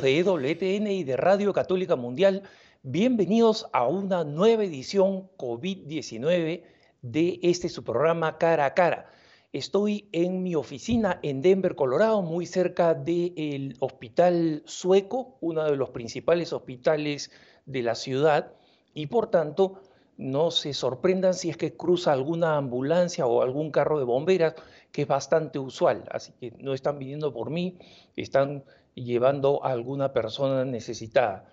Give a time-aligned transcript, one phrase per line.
[0.00, 2.44] de EWTN y de Radio Católica Mundial,
[2.82, 6.62] bienvenidos a una nueva edición COVID-19
[7.02, 9.10] de este su programa Cara a Cara.
[9.52, 15.90] Estoy en mi oficina en Denver, Colorado, muy cerca del hospital sueco, uno de los
[15.90, 17.30] principales hospitales
[17.66, 18.54] de la ciudad,
[18.94, 19.82] y por tanto
[20.16, 24.54] no se sorprendan si es que cruza alguna ambulancia o algún carro de bomberas,
[24.90, 26.04] que es bastante usual.
[26.10, 27.76] Así que no están viniendo por mí,
[28.16, 28.64] están
[28.94, 31.50] llevando a alguna persona necesitada.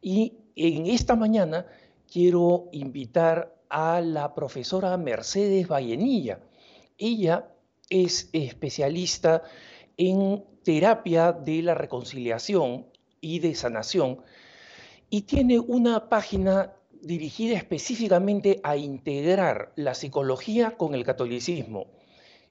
[0.00, 1.66] Y en esta mañana
[2.10, 6.40] quiero invitar a la profesora Mercedes Vallenilla.
[6.98, 7.48] Ella
[7.88, 9.42] es especialista
[9.96, 12.86] en terapia de la reconciliación
[13.20, 14.20] y de sanación
[15.10, 21.86] y tiene una página dirigida específicamente a integrar la psicología con el catolicismo.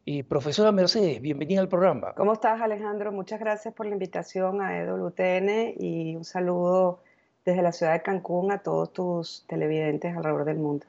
[0.05, 2.13] Y profesora Mercedes, bienvenida al programa.
[2.15, 3.13] ¿Cómo estás, Alejandro?
[3.13, 6.99] Muchas gracias por la invitación a EWTN y un saludo
[7.45, 10.85] desde la ciudad de Cancún a todos tus televidentes alrededor del mundo.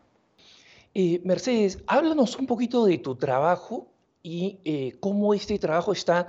[0.95, 3.87] Eh, Mercedes, háblanos un poquito de tu trabajo
[4.21, 6.27] y eh, cómo este trabajo está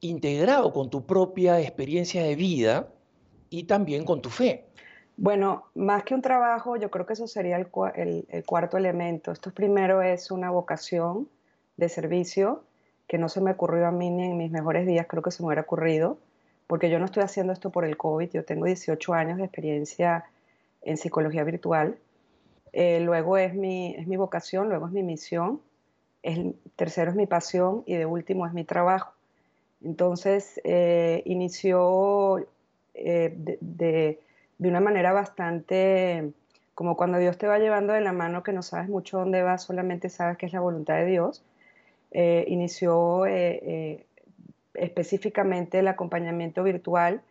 [0.00, 2.88] integrado con tu propia experiencia de vida
[3.50, 4.64] y también con tu fe.
[5.16, 7.66] Bueno, más que un trabajo, yo creo que eso sería el,
[8.46, 9.32] cuarto elemento.
[9.32, 11.28] Esto primero es una vocación
[11.78, 12.62] de servicio
[13.06, 15.42] que no se me ocurrió a mí ni en mis mejores días, creo que se
[15.42, 16.18] me hubiera ocurrido,
[16.66, 20.26] porque yo no estoy haciendo esto por el COVID, yo tengo 18 años de experiencia
[20.82, 21.96] en psicología virtual.
[22.74, 25.62] Eh, luego es mi, es mi vocación, luego es mi misión,
[26.22, 29.14] el tercero es mi pasión y de último es mi trabajo.
[29.82, 32.46] Entonces, eh, inició
[32.92, 34.18] eh, de
[34.58, 36.32] de una manera bastante
[36.74, 39.64] como cuando Dios te va llevando de la mano que no sabes mucho dónde vas,
[39.64, 41.42] solamente sabes que es la voluntad de Dios.
[42.10, 44.06] Eh, inició eh, eh,
[44.74, 47.22] específicamente el acompañamiento virtual.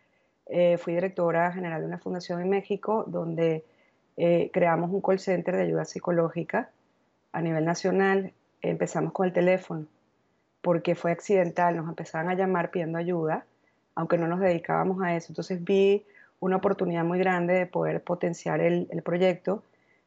[0.78, 3.64] fui directora general de una fundación en México donde
[4.50, 6.70] creamos un call center de ayuda psicológica
[7.32, 8.32] a nivel nacional.
[8.62, 9.86] Empezamos con el teléfono
[10.62, 13.44] porque fue accidental, nos empezaban a llamar pidiendo ayuda,
[13.94, 15.32] aunque no nos dedicábamos a eso.
[15.32, 16.04] Entonces vi
[16.40, 19.62] una oportunidad muy grande de poder potenciar el, proyecto.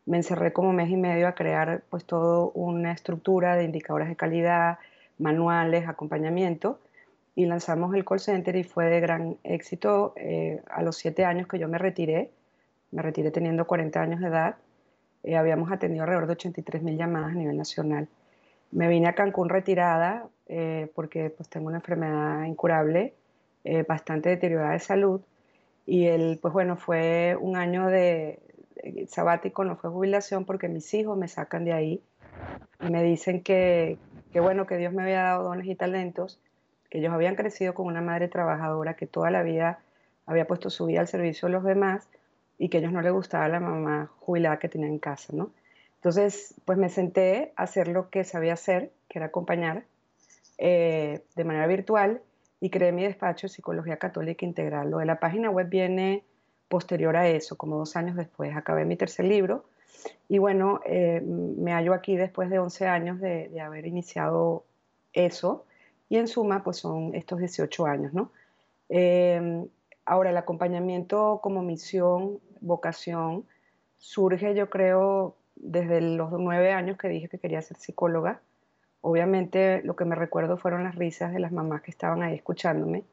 [0.05, 4.15] Me encerré como mes y medio a crear pues toda una estructura de indicadores de
[4.15, 4.79] calidad,
[5.19, 6.79] manuales, acompañamiento
[7.35, 11.47] y lanzamos el call center y fue de gran éxito eh, a los siete años
[11.47, 12.31] que yo me retiré.
[12.91, 14.55] Me retiré teniendo 40 años de edad.
[15.23, 18.09] Eh, habíamos atendido alrededor de 83 mil llamadas a nivel nacional.
[18.71, 23.13] Me vine a Cancún retirada eh, porque pues tengo una enfermedad incurable,
[23.87, 25.21] bastante deteriorada de salud
[25.85, 28.39] y el, pues bueno, fue un año de,
[29.07, 32.03] sabático, no fue jubilación porque mis hijos me sacan de ahí
[32.79, 33.97] y me dicen que,
[34.31, 36.39] que, bueno, que Dios me había dado dones y talentos,
[36.89, 39.79] que ellos habían crecido con una madre trabajadora que toda la vida
[40.25, 42.07] había puesto su vida al servicio de los demás
[42.57, 45.51] y que a ellos no les gustaba la mamá jubilada que tenía en casa, ¿no?
[45.95, 49.83] Entonces, pues me senté a hacer lo que sabía hacer, que era acompañar
[50.57, 52.21] eh, de manera virtual
[52.59, 54.89] y creé mi despacho de Psicología Católica Integral.
[54.89, 56.23] Lo de la página web viene
[56.71, 58.55] posterior a eso, como dos años después.
[58.55, 59.65] Acabé mi tercer libro
[60.27, 64.65] y bueno, eh, me hallo aquí después de 11 años de, haber iniciado
[65.13, 65.65] eso
[66.09, 68.31] y en suma pues son estos 18 años, ¿no?
[68.89, 69.67] Em,
[70.05, 73.45] ahora, el acompañamiento como misión, vocación,
[73.99, 78.41] surge yo creo desde los nueve años que dije que quería ser psicóloga
[79.01, 83.03] Obviamente lo que me recuerdo fueron las risas de las mamás que estaban ahí escuchándome.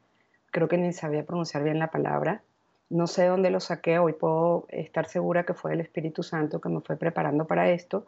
[0.51, 2.43] Creo que ni sabía pronunciar bien la palabra.
[2.91, 6.69] No sé dónde lo saqué, hoy puedo estar segura que fue el Espíritu Santo que
[6.69, 8.07] me fue preparando para esto.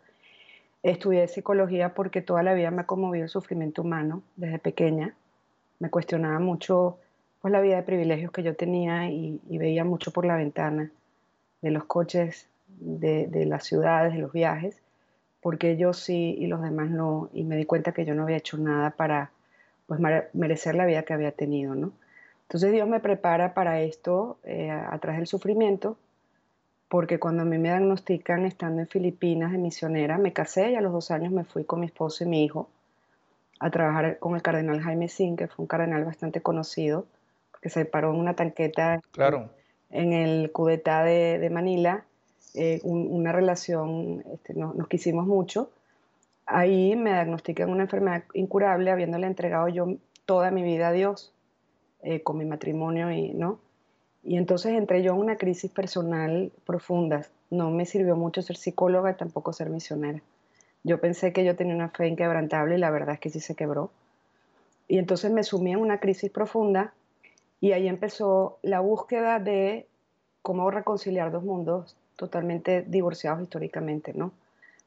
[0.83, 5.15] Estudié psicología porque toda la vida me ha conmovido el sufrimiento humano desde pequeña.
[5.79, 6.99] Me cuestionaba mucho
[7.43, 10.91] pues, la vida de privilegios que yo tenía y, veía mucho por la ventana
[11.61, 14.81] de los coches, de, de las ciudades, de los viajes
[15.41, 18.37] porque yo sí y los demás no, y me di cuenta que yo no había
[18.37, 19.31] hecho nada para
[19.87, 20.01] pues,
[20.33, 21.93] merecer la vida que había tenido, ¿no?
[22.51, 25.97] Entonces Dios me prepara para esto eh, a través del sufrimiento,
[26.89, 30.81] porque cuando a mí me diagnostican estando en Filipinas de misionera, me casé y a
[30.81, 32.69] los dos años me fui con mi esposo y mi hijo
[33.61, 37.07] a trabajar con el cardenal Jaime Sin, que fue un cardenal bastante conocido,
[37.63, 39.49] que se paró en una tanqueta claro.
[39.91, 42.05] en, el cudetá de, de Manila
[42.55, 45.71] eh, una relación, este, nos quisimos mucho.
[46.47, 49.87] Ahí me diagnostican una enfermedad incurable, habiéndole entregado yo
[50.27, 51.33] toda mi vida a Dios,
[52.03, 53.59] eh, con mi matrimonio y, ¿no?
[54.23, 57.27] Y entonces entré yo en una crisis personal profunda.
[57.51, 60.21] No me sirvió mucho ser psicóloga y tampoco ser misionera.
[60.83, 63.55] Yo pensé que yo tenía una fe inquebrantable y la verdad es que sí se
[63.55, 63.91] quebró.
[64.89, 66.93] Y entonces me sumí en una crisis profunda
[67.61, 69.87] Y ahí empezó la búsqueda de
[70.43, 74.33] cómo reconciliar dos mundos totalmente divorciados históricamente, ¿no?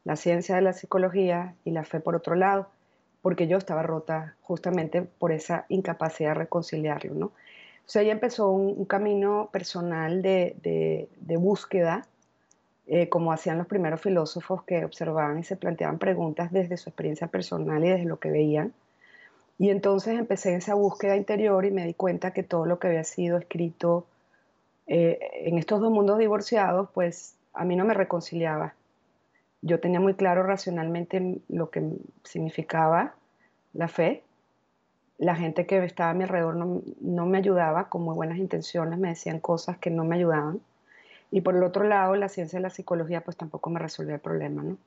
[0.04, 2.68] La ciencia de la psicología y la fe por otro lado,
[3.24, 7.25] porque yo estaba rota justamente por esa incapacidad de reconciliarlo, ¿no?
[7.28, 11.08] O sea, ahí empezó un, camino personal de,
[11.40, 12.06] búsqueda,
[12.86, 17.28] eh, como hacían los primeros filósofos que observaban y se planteaban preguntas desde su experiencia
[17.28, 18.74] personal y desde lo que veían.
[19.58, 23.06] Y entonces empecé esa búsqueda interior y me di cuenta que todo lo que había
[23.06, 24.06] sido escrito
[24.88, 28.74] eh, en estos dos mundos divorciados, pues a mí no me reconciliaba.
[29.65, 31.81] Yo tenía muy claro racionalmente lo que
[32.24, 33.15] significaba
[33.71, 34.24] la fe.
[35.18, 39.07] La gente que estaba a mi alrededor no, me ayudaba con muy buenas intenciones, me
[39.07, 40.60] decían cosas que no me ayudaban.
[41.31, 44.21] Y por el otro lado, la ciencia de la psicología pues tampoco me resolvía el
[44.21, 44.77] problema, ¿no?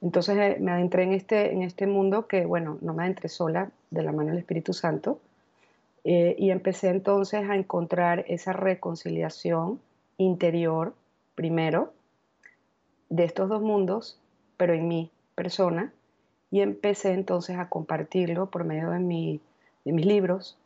[0.00, 3.70] Entonces eh, me adentré en este, en este mundo que, bueno, no me adentré sola,
[3.90, 5.20] de la mano del Espíritu Santo,
[6.04, 9.80] eh, y empecé entonces a encontrar esa reconciliación
[10.16, 10.94] interior,
[11.34, 11.92] primero,
[13.08, 14.18] de estos dos mundos,
[14.56, 15.92] pero en mi persona,
[16.50, 19.40] y empecé entonces a compartirlo por medio de, mi,
[19.84, 20.56] de mis libros.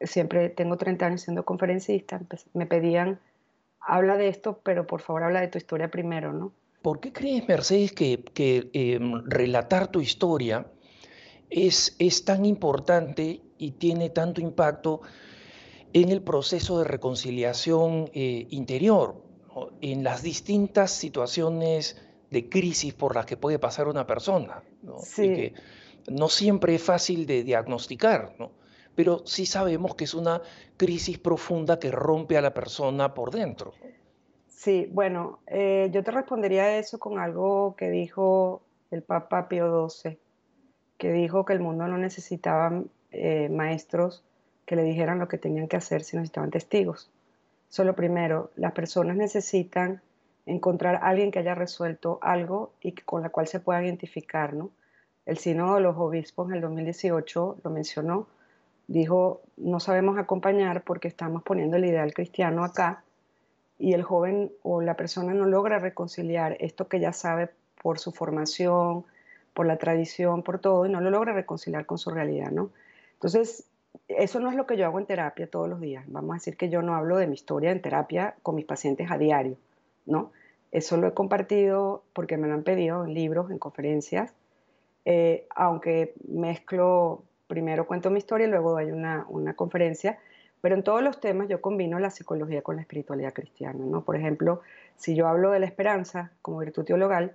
[0.00, 2.20] Siempre tengo 30 años siendo conferencista,
[2.54, 3.20] me pedían,
[3.80, 6.52] habla de esto, pero por favor habla de tu historia primero, ¿no?
[6.82, 10.66] ¿Por qué crees, Mercedes, que, que em, relatar tu historia
[11.48, 15.02] es, es tan importante y tiene tanto impacto
[15.92, 19.22] en el proceso de reconciliación eh, interior,
[19.80, 22.00] en las distintas situaciones
[22.30, 24.98] de crisis por las que puede pasar una persona, ¿no?
[25.18, 25.54] Y que
[26.08, 28.62] no siempre es fácil de diagnosticar, ¿no?
[28.94, 30.42] pero sí sabemos que es una
[30.76, 33.72] crisis profunda que rompe a la persona por dentro.
[34.48, 39.88] Sí, bueno, eh, yo te respondería a eso con algo que dijo el Papa Pío
[39.88, 40.18] XII,
[40.98, 44.22] que dijo que el mundo no necesitaba eh, maestros
[44.66, 47.10] que le dijeran lo que tenían que hacer si necesitaban testigos.
[47.72, 50.02] Eso primero, las personas necesitan
[50.44, 54.68] encontrar a alguien que haya resuelto algo y con la cual se pueda identificar, ¿no?
[55.24, 58.26] El Sínodo de los Obispos en el 2018 lo mencionó,
[58.88, 63.04] dijo, no sabemos acompañar porque estamos poniendo el ideal cristiano acá
[63.78, 67.48] y el joven o la persona no logra reconciliar esto que ya sabe
[67.82, 69.06] por su formación,
[69.54, 72.68] por la tradición, por todo, y no lo logra reconciliar con su realidad, ¿no?
[73.14, 73.64] Entonces,
[74.08, 76.04] eso no es lo que yo hago en terapia todos los días.
[76.08, 79.10] Vamos a decir que yo no hablo de mi historia en terapia con mis pacientes
[79.10, 79.56] a diario,
[80.06, 80.32] ¿no?
[80.70, 84.32] Eso lo he compartido porque me lo han pedido en libros, en conferencias,
[85.04, 90.18] eh, aunque mezclo, primero cuento mi historia y luego doy una, una, conferencia,
[90.62, 94.02] pero en todos los temas yo combino la psicología con la espiritualidad cristiana, ¿no?
[94.02, 94.62] Por ejemplo,
[94.96, 97.34] si yo hablo de la esperanza como virtud teologal,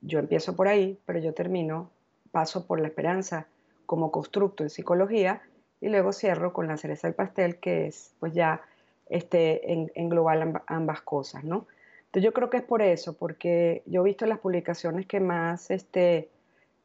[0.00, 1.90] yo empiezo por ahí, pero yo termino,
[2.30, 3.46] paso por la esperanza
[3.86, 5.42] como constructo en psicología
[5.84, 8.62] y luego cierro con la cereza del pastel, que es pues ya
[9.10, 11.66] este, en, englobar ambas cosas, ¿no?
[12.06, 15.70] Entonces yo creo que es por eso, porque yo he visto las publicaciones que más,
[15.70, 16.30] este,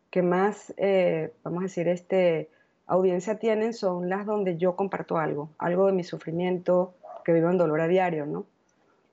[0.10, 2.50] que más eh, vamos a decir, este,
[2.88, 7.58] audiencia tienen son las donde yo comparto algo, algo de mi sufrimiento, que vivo en
[7.58, 8.46] dolor a diario, ¿no?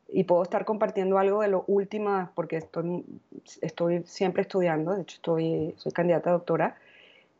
[0.08, 3.04] Y puedo estar compartiendo algo de lo último, porque estoy,
[3.60, 6.76] estoy siempre estudiando, de hecho estoy, soy candidata a doctora,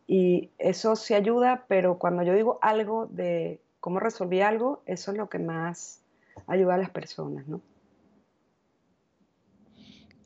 [0.07, 5.17] y eso sí ayuda, pero cuando yo digo algo de cómo resolví algo, eso es
[5.17, 6.01] lo que más
[6.47, 7.61] ayuda a las personas, ¿no?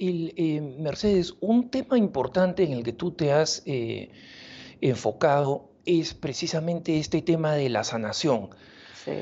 [0.02, 4.10] Eh, Mercedes, un tema importante en el que tú te has eh,
[4.80, 8.48] enfocado es precisamente este tema de la sanación.
[8.94, 9.12] Sí.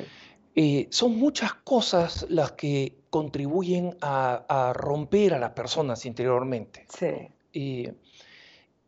[0.55, 6.87] Eh, son muchas cosas las que contribuyen a, romper a las personas interiormente.
[6.89, 7.91] Sí.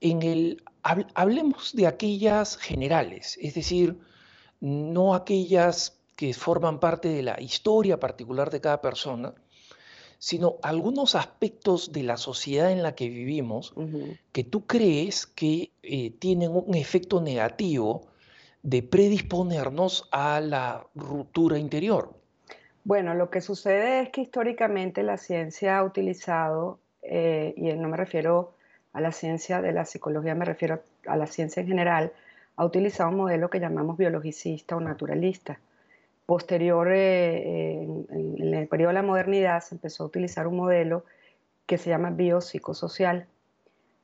[0.01, 3.99] En el hablemos de aquellas generales, es decir,
[4.61, 9.35] no aquellas que forman parte de la historia particular de cada persona,
[10.19, 13.73] sino algunos aspectos de la sociedad en la que vivimos
[14.33, 18.07] que tú crees que eh, tienen un efecto negativo
[18.63, 22.13] de predisponernos a la ruptura interior.
[22.85, 27.97] Bueno, lo que sucede es que históricamente la ciencia ha utilizado, eh, y no me
[27.97, 28.55] refiero
[28.93, 32.13] a la ciencia de la psicología, me refiero a la ciencia en general,
[32.57, 35.61] ha utilizado un modelo que llamamos biologicista o naturalista.
[36.27, 41.05] Posterior, eh, en, el periodo de la modernidad, se empezó a utilizar un modelo
[41.67, 43.27] que se llama biopsicosocial.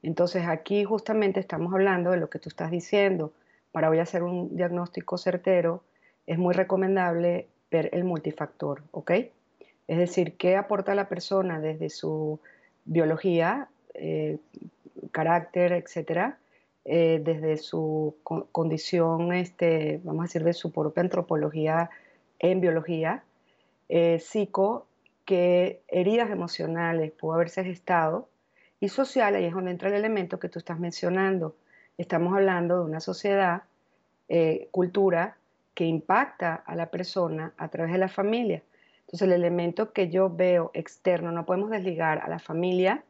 [0.02, 3.32] Entonces aquí justamente estamos hablando de lo que tú estás diciendo.
[3.72, 5.82] Para hoy hacer un diagnóstico certero,
[6.26, 9.10] es muy recomendable ver el multifactor, ¿ok?
[9.86, 12.40] Es decir, qué aporta la persona desde su
[12.84, 14.38] biología, eh,
[15.08, 16.38] carácter, etcétera,
[16.84, 18.16] eh, desde su
[18.52, 21.90] condición, este, vamos a decir, de su propia antropología
[22.38, 23.24] en biología,
[23.88, 24.86] eh, psico,
[25.24, 28.28] que heridas emocionales pudo haberse gestado,
[28.78, 31.56] y social, ahí es donde entra el elemento que tú estás mencionando.
[31.98, 33.62] Estamos hablando de una sociedad,
[34.28, 35.36] eh, cultura,
[35.74, 38.62] que impacta a la persona a través de la familia.
[39.00, 43.02] Entonces el elemento que yo veo externo, no podemos desligar a la familia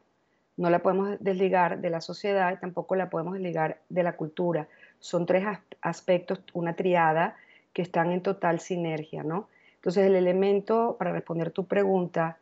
[0.57, 4.67] no la podemos desligar de la sociedad y tampoco la podemos desligar de la cultura.
[4.99, 5.45] Son tres
[5.81, 7.35] aspectos, una triada,
[7.73, 9.47] que están en total sinergia, ¿no?
[9.75, 12.39] Entonces el elemento, para responder tu pregunta,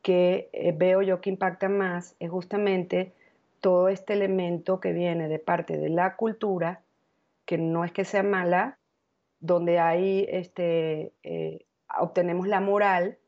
[0.00, 3.12] que eh, veo yo que impacta más es justamente
[3.60, 6.80] todo este elemento que viene de parte de la cultura,
[7.44, 8.78] que no es que sea mala,
[9.40, 11.66] donde ahí este, eh,
[11.98, 13.18] obtenemos la moral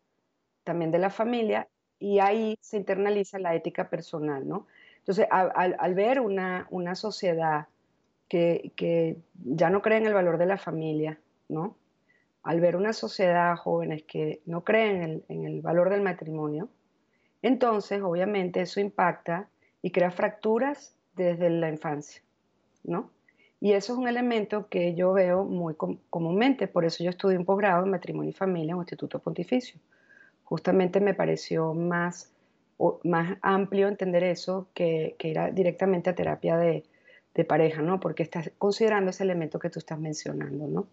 [0.65, 1.69] también de la familia
[2.01, 4.67] y ahí se internaliza la ética personal, ¿no?
[4.99, 7.69] Entonces, al, ver una, sociedad
[8.29, 11.77] que, ya no cree en el valor de la familia, ¿no?
[12.43, 16.69] Al ver una sociedad jóvenes que no creen en el, valor del matrimonio,
[17.43, 19.49] entonces, obviamente, eso impacta
[19.83, 22.23] y crea fracturas desde la infancia,
[22.83, 23.11] ¿no?
[23.61, 25.75] Y eso es un elemento que yo veo muy
[26.09, 29.79] comúnmente, por eso yo estudié un posgrado en matrimonio y familia en un instituto pontificio
[30.51, 32.33] justamente me pareció más,
[33.05, 36.85] más amplio entender eso que, que ir directamente a terapia de,
[37.49, 38.01] pareja, ¿no?
[38.01, 40.87] Porque estás considerando ese elemento que tú estás mencionando, ¿no?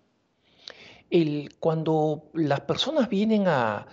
[1.60, 3.86] Cuando las personas vienen a,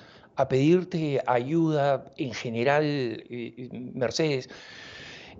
[0.48, 4.48] pedirte ayuda en general, eh, Mercedes,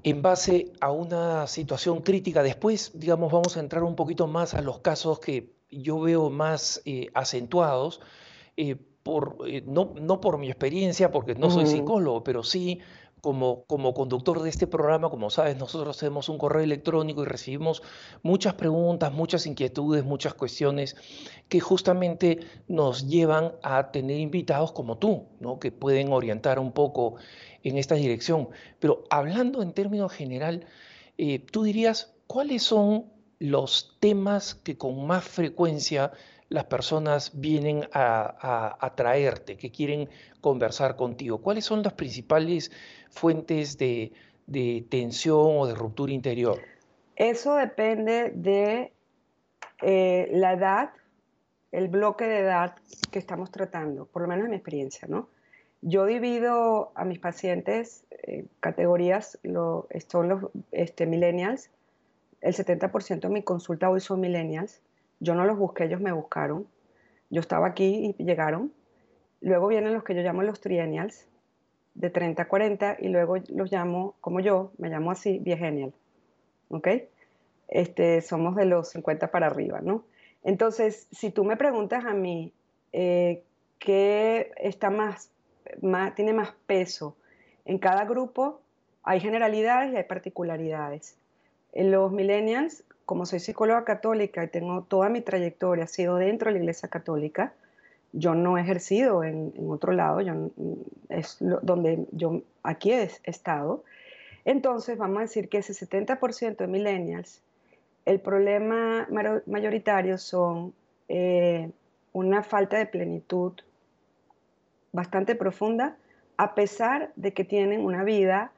[0.03, 4.61] en base a una situación crítica, después, digamos, vamos a entrar un poquito más a
[4.61, 8.01] los casos que yo veo más eh, acentuados.
[8.57, 8.77] Eh,
[9.47, 12.81] eh, no, por mi experiencia, porque no soy psicólogo, pero sí
[13.21, 17.83] como, como conductor de este programa, como sabes, nosotros tenemos un correo electrónico y recibimos
[18.23, 20.97] muchas preguntas, muchas inquietudes, muchas cuestiones
[21.49, 25.59] que justamente nos llevan a tener invitados como tú, ¿no?
[25.59, 27.17] que pueden orientar un poco
[27.63, 28.51] en esta dirección.
[28.79, 30.67] Pero hablando en términos general,
[31.17, 33.07] eh, tú dirías, ¿cuáles son
[33.39, 36.13] los temas que con más frecuencia
[36.55, 40.09] las personas vienen a, traerte, que quieren
[40.41, 41.39] conversar contigo?
[41.39, 42.71] ¿Cuáles son las principales
[43.11, 44.13] fuentes de,
[44.89, 46.61] tensión o de ruptura interior?
[47.17, 48.93] Eso depende de
[49.83, 50.91] eh, la edad,
[51.73, 52.77] el bloque de edad
[53.11, 55.29] que estamos tratando, por lo menos en mi experiencia, ¿no?
[55.83, 61.71] Yo divido a mis pacientes en categorías, lo, son los este, millennials,
[62.41, 64.81] el 70% de mi consulta hoy son millennials,
[65.25, 66.67] yo no los busqué, ellos me buscaron.
[67.31, 68.73] Yo estaba aquí y llegaron.
[69.41, 71.27] Luego vienen los que yo llamo los triennials,
[71.95, 75.93] de 30 a 40, y luego los llamo, como yo, me llamo así, viegenial.
[76.69, 76.89] ¿Ok?
[77.69, 80.05] Este, somos de los 50 para arriba, ¿no?
[80.43, 82.53] Entonces, si tú me preguntas a mí
[82.93, 83.43] eh,
[83.79, 85.31] qué está más,
[85.81, 87.17] más, tiene más peso
[87.65, 88.61] en cada grupo,
[89.03, 91.17] hay generalidades y hay particularidades.
[91.73, 96.49] En los millennials como soy psicóloga católica y tengo toda mi trayectoria ha sido dentro
[96.49, 97.53] de la Iglesia Católica,
[98.13, 100.51] yo no he ejercido en, otro lado, yo,
[101.09, 103.83] es donde yo aquí he estado.
[104.45, 107.43] Entonces, vamos a decir que ese 70% de millennials,
[108.05, 109.09] el problema
[109.47, 110.75] mayoritario son
[111.09, 111.71] eh,
[112.13, 113.53] una falta de plenitud
[114.93, 115.97] bastante profunda,
[116.37, 118.53] a pesar de que tienen una vida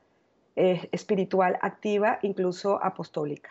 [0.57, 3.50] eh, espiritual activa, incluso apostólica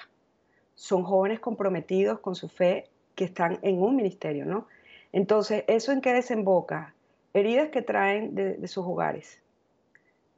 [0.76, 4.68] son jóvenes comprometidos con su fe que están en un ministerio, ¿no?
[5.12, 6.94] Entonces, ¿eso en qué desemboca?
[7.34, 9.40] Heridas que traen de, sus hogares,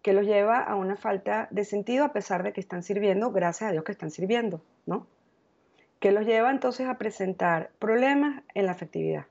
[0.02, 3.70] que los lleva a una falta de sentido a pesar de que están sirviendo, gracias
[3.70, 5.08] a Dios que están sirviendo, ¿no?
[6.00, 9.26] Que los lleva entonces a presentar problemas en la afectividad.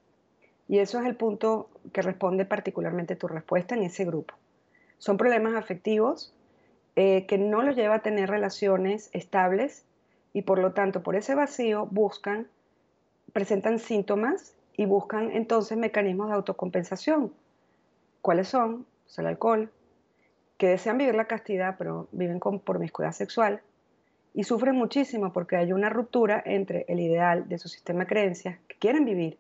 [0.69, 4.35] Y eso es el punto que responde particularmente tu respuesta en ese grupo.
[4.99, 6.35] Son problemas afectivos
[6.97, 9.86] eh, que no los lleva a tener relaciones estables
[10.37, 12.47] y por lo tanto por ese vacío buscan,
[13.33, 17.33] presentan síntomas y buscan entonces mecanismos de autocompensación.
[18.21, 18.85] ¿Cuáles son?
[19.05, 19.73] Pues el alcohol,
[20.59, 23.63] que desean vivir la castidad pero viven con promiscuidad sexual
[24.35, 28.59] y sufren muchísimo porque hay una ruptura entre el ideal de su sistema de creencias
[28.69, 29.39] que quieren vivir,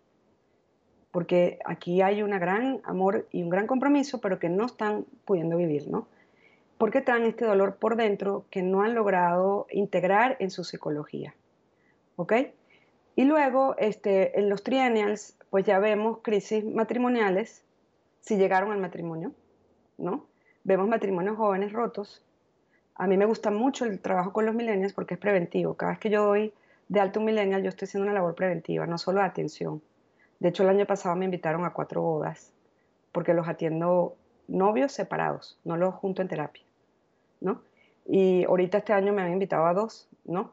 [1.10, 5.58] porque aquí hay un gran amor y un gran compromiso, pero que no están pudiendo
[5.58, 6.08] vivir, ¿no?
[6.78, 11.34] Porque traen este dolor por dentro que no han logrado integrar en su psicología.
[12.16, 12.32] ¿Ok?
[13.14, 17.64] Y luego, este, en los triennials, pues ya vemos crisis matrimoniales,
[18.20, 19.32] si llegaron al matrimonio,
[19.96, 20.26] ¿no?
[20.64, 22.26] Vemos matrimonios jóvenes rotos,
[22.98, 25.74] a mí me gusta mucho el trabajo con los millennials porque es preventivo.
[25.74, 26.52] Cada vez que yo doy
[26.88, 29.82] de alto un millennial, yo estoy haciendo una labor preventiva, no solo de atención.
[30.38, 32.52] De hecho, el año pasado me invitaron a cuatro bodas
[33.12, 34.16] porque los atiendo
[34.48, 36.62] novios separados, no los junto en terapia,
[37.40, 37.62] ¿no?
[38.06, 40.52] Y ahorita este año me han invitado a dos, ¿no?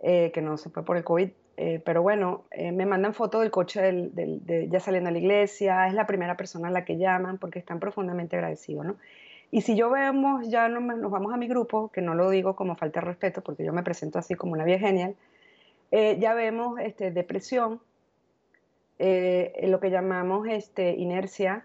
[0.00, 3.40] Eh, que no se fue por el COVID, eh, pero bueno, eh, me mandan fotos
[3.40, 6.98] del coche de, ya saliendo a la iglesia, es la primera persona a la que
[6.98, 8.96] llaman porque están profundamente agradecidos, ¿no?
[9.50, 12.76] Y si yo vemos, ya nos vamos a mi grupo, que no lo digo como
[12.76, 15.16] falta de respeto, porque yo me presento así como una vieja genial,
[15.90, 17.80] ya vemos este, depresión,
[18.98, 21.64] lo que llamamos este, inercia,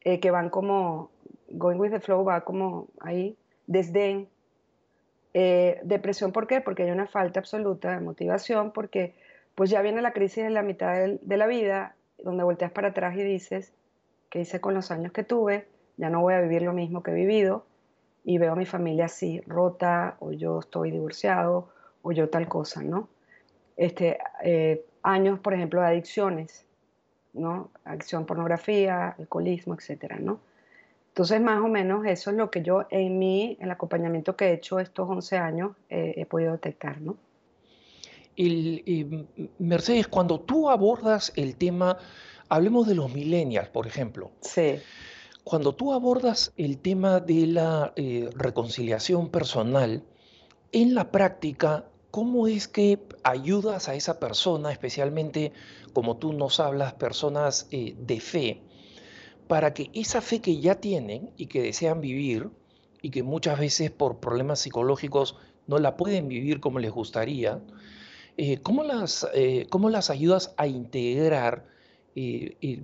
[0.00, 1.12] que van como,
[1.52, 4.28] going with the flow, va como ahí, desdén,
[5.34, 6.60] eh, depresión, ¿por qué?
[6.60, 9.14] Porque hay una falta absoluta de motivación, porque
[9.54, 13.16] pues ya viene la crisis en la mitad de, la vida, donde volteas para atrás
[13.16, 13.72] y dices,
[14.30, 15.68] ¿qué hice con los años que tuve?
[15.96, 17.64] Ya no voy a vivir lo mismo que he vivido
[18.24, 21.70] y veo a mi familia así, rota, o yo estoy divorciado,
[22.02, 23.08] o yo tal cosa, ¿no?
[23.76, 26.66] Este, eh, años, por ejemplo, de adicciones,
[27.32, 27.70] ¿no?
[27.84, 30.40] Adicción, pornografía, alcoholismo, etcétera, ¿no?
[31.12, 34.52] Entonces, más o menos eso es lo que yo en mí, el acompañamiento que he
[34.54, 37.18] hecho estos 11 años, eh, he podido detectar, ¿no?
[39.58, 41.98] Mercedes, cuando tú abordas el tema,
[42.48, 44.30] hablemos de los millennials, por ejemplo.
[44.40, 44.76] Sí.
[45.44, 50.02] Cuando tú abordas el tema de la eh, reconciliación personal,
[50.72, 55.52] en la práctica, ¿cómo es que ayudas a esa persona, especialmente
[55.92, 58.62] como tú nos hablas, personas eh, de fe?
[59.52, 62.48] Para que esa fe que ya tienen y que desean vivir
[63.02, 67.60] y que muchas veces por problemas psicológicos no la pueden vivir como les gustaría,
[68.38, 71.66] eh, ¿cómo, las, eh, ¿cómo, las, ayudas a integrar
[72.16, 72.82] eh,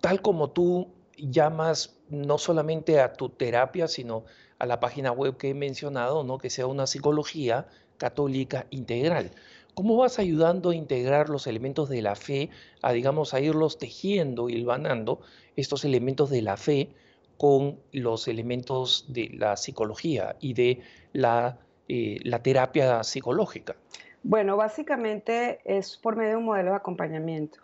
[0.00, 0.88] tal como tú
[1.18, 4.24] llamas no solamente a tu terapia, sino
[4.58, 6.38] a la página web que he mencionado, ¿no?
[6.38, 9.32] que sea una psicología católica integral?
[9.76, 12.48] ¿Cómo vas ayudando a integrar los elementos de la fe,
[12.80, 15.20] a digamos, a irlos tejiendo, hilvanando
[15.54, 16.88] estos elementos de la fe
[17.36, 20.80] con los elementos de la psicología y de
[21.12, 21.58] la,
[21.88, 23.76] eh, la terapia psicológica?
[24.22, 27.58] Bueno, básicamente es por medio de un modelo de acompañamiento,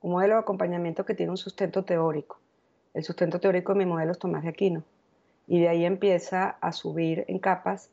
[0.00, 2.38] un modelo de acompañamiento que tiene un sustento teórico.
[2.94, 4.84] El sustento teórico de mi modelo es Tomás de Aquino
[5.48, 7.90] y de ahí empieza a subir en capas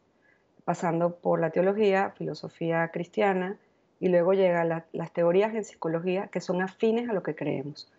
[0.65, 3.57] pasando por la teología, filosofía cristiana,
[3.99, 7.91] y luego llegan las teorías en psicología que son afines a lo que creemos.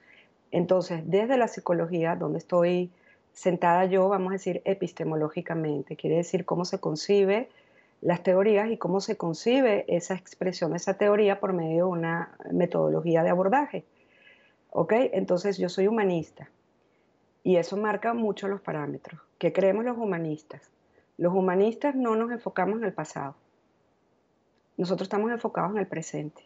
[0.51, 2.91] Entonces, desde la psicología, donde estoy
[3.33, 7.49] sentada yo, vamos a decir epistemológicamente, quiere decir cómo se concibe
[8.01, 13.23] las teorías y cómo se concibe esa expresión, esa teoría por medio de una metodología
[13.23, 13.85] de abordaje.
[14.71, 14.95] ¿Ok?
[15.13, 16.49] Entonces yo soy humanista
[17.43, 19.21] y eso marca mucho los parámetros.
[19.39, 20.71] ¿Qué creemos los humanistas?
[21.21, 23.35] Los humanistas no nos enfocamos en el pasado.
[24.79, 26.43] Nosotros estamos enfocados en el presente.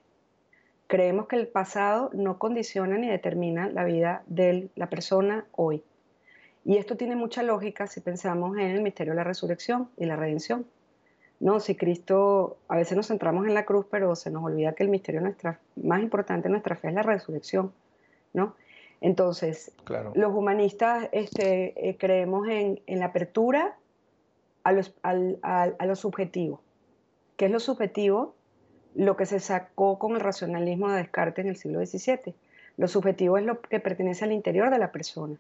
[0.88, 5.84] Creemos que el pasado no condiciona ni determina la vida de la persona hoy.
[6.64, 10.16] Y esto tiene mucha lógica si pensamos en el misterio de la resurrección y la
[10.16, 10.66] redención.
[11.38, 14.82] No, si Cristo, a veces nos centramos en la cruz, pero se nos olvida que
[14.82, 17.72] el misterio nuestra, más importante de nuestra fe es la resurrección,
[18.32, 18.56] ¿no?
[19.00, 19.70] Entonces,
[20.14, 23.76] los humanistas este, eh, creemos en, en, la apertura
[24.64, 24.72] a,
[25.86, 26.60] lo subjetivo.
[27.36, 28.34] ¿Qué es lo subjetivo?
[28.94, 32.34] Lo que se sacó con el racionalismo de Descartes en el siglo XVII.
[32.76, 35.36] Lo subjetivo es lo que pertenece al interior de la persona.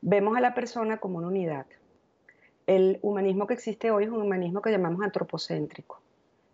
[0.00, 1.66] Vemos a la persona como una unidad.
[2.66, 6.00] El humanismo que existe hoy es un humanismo que llamamos antropocéntrico.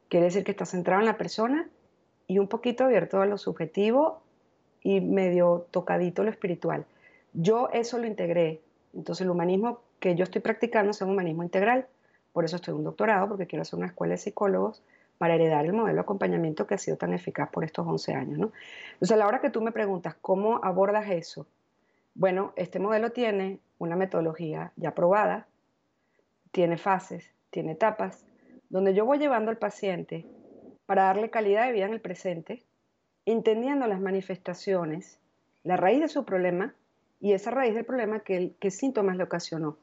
[0.08, 1.68] Quiere decir que está centrado en la persona
[2.26, 4.22] y un poquito abierto a lo subjetivo
[4.82, 6.84] y medio tocadito lo espiritual.
[7.32, 8.60] Yo eso lo integré.
[8.94, 11.86] Entonces el humanismo que yo estoy practicando es un humanismo integral.
[12.32, 14.82] Por eso estoy en un doctorado, porque quiero hacer una escuela de psicólogos
[15.18, 18.38] para heredar el modelo de acompañamiento que ha sido tan eficaz por estos 11 años.
[18.38, 18.52] ¿no?
[18.94, 21.46] Entonces, a la hora que tú me preguntas cómo abordas eso,
[22.14, 25.46] bueno, este modelo tiene una metodología ya probada,
[26.52, 28.24] tiene fases, tiene etapas,
[28.70, 30.26] donde yo voy llevando al paciente
[30.86, 32.64] para darle calidad de vida en el presente,
[33.26, 35.18] entendiendo las manifestaciones,
[35.64, 36.74] la raíz de su problema
[37.20, 39.76] y esa raíz del problema que, que síntomas le ocasionó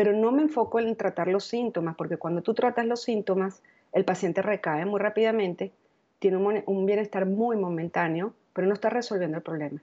[0.00, 4.06] pero no me enfoco en tratar los síntomas, porque cuando tú tratas los síntomas, el
[4.06, 5.72] paciente recae muy rápidamente,
[6.18, 9.82] tiene un, bienestar muy momentáneo, pero no está resolviendo el problema.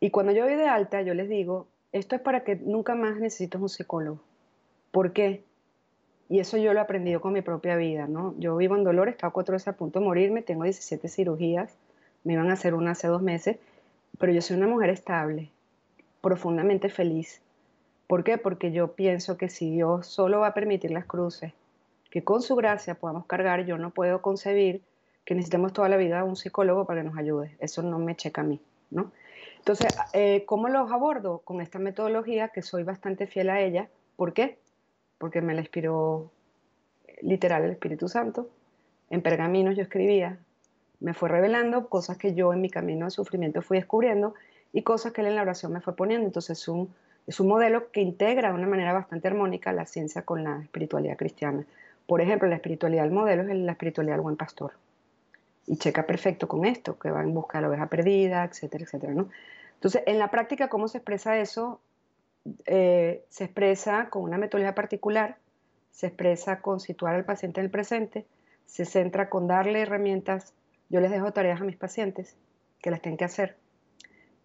[0.00, 3.18] Y cuando yo voy de alta, yo les digo, esto es para que nunca más
[3.18, 4.20] necesites un psicólogo.
[4.90, 5.44] ¿Por qué?
[6.30, 8.34] Y eso yo lo he aprendido con mi propia vida, ¿no?
[8.38, 11.76] Yo vivo en dolor, he estado cuatro veces a punto de morirme, tengo 17 cirugías,
[12.24, 13.58] me iban a hacer una hace dos meses,
[14.18, 15.50] pero yo soy una mujer estable,
[16.22, 17.42] profundamente feliz,
[18.06, 18.38] ¿Por qué?
[18.38, 21.52] Porque yo pienso que si Dios solo va a permitir las cruces,
[22.10, 24.82] que con su gracia podamos cargar, yo no puedo concebir
[25.24, 27.56] que necesitemos toda la vida un psicólogo para que nos ayude.
[27.58, 29.10] Eso no me checa a mí, ¿no?
[29.58, 31.38] Entonces, eh, ¿cómo los abordo?
[31.38, 33.88] Con esta metodología que soy bastante fiel a ella.
[34.14, 34.58] ¿Por qué?
[35.18, 36.30] Porque me la inspiró
[37.22, 38.48] literal el Espíritu Santo.
[39.10, 40.38] En pergaminos yo escribía,
[41.00, 44.34] me fue revelando cosas que yo en mi camino de sufrimiento fui descubriendo
[44.72, 46.26] y cosas que él en la oración me fue poniendo.
[46.26, 46.94] Entonces es un,
[47.26, 51.16] es un modelo que integra de una manera bastante armónica la ciencia con la espiritualidad
[51.16, 51.66] cristiana.
[52.06, 54.74] Por ejemplo, la espiritualidad del modelo es la espiritualidad del buen pastor.
[55.66, 59.14] Y checa perfecto con esto, que va en busca de la oveja perdida, etcétera, etcétera.
[59.14, 59.28] ¿no?
[59.74, 61.80] Entonces, en la práctica, ¿cómo se expresa eso?
[62.64, 65.36] Eh, se expresa con una metodología particular,
[65.90, 68.24] se expresa con situar al paciente en el presente,
[68.66, 70.54] se centra con darle herramientas.
[70.88, 72.36] Yo les dejo tareas a mis pacientes
[72.80, 73.56] que las tienen que hacer.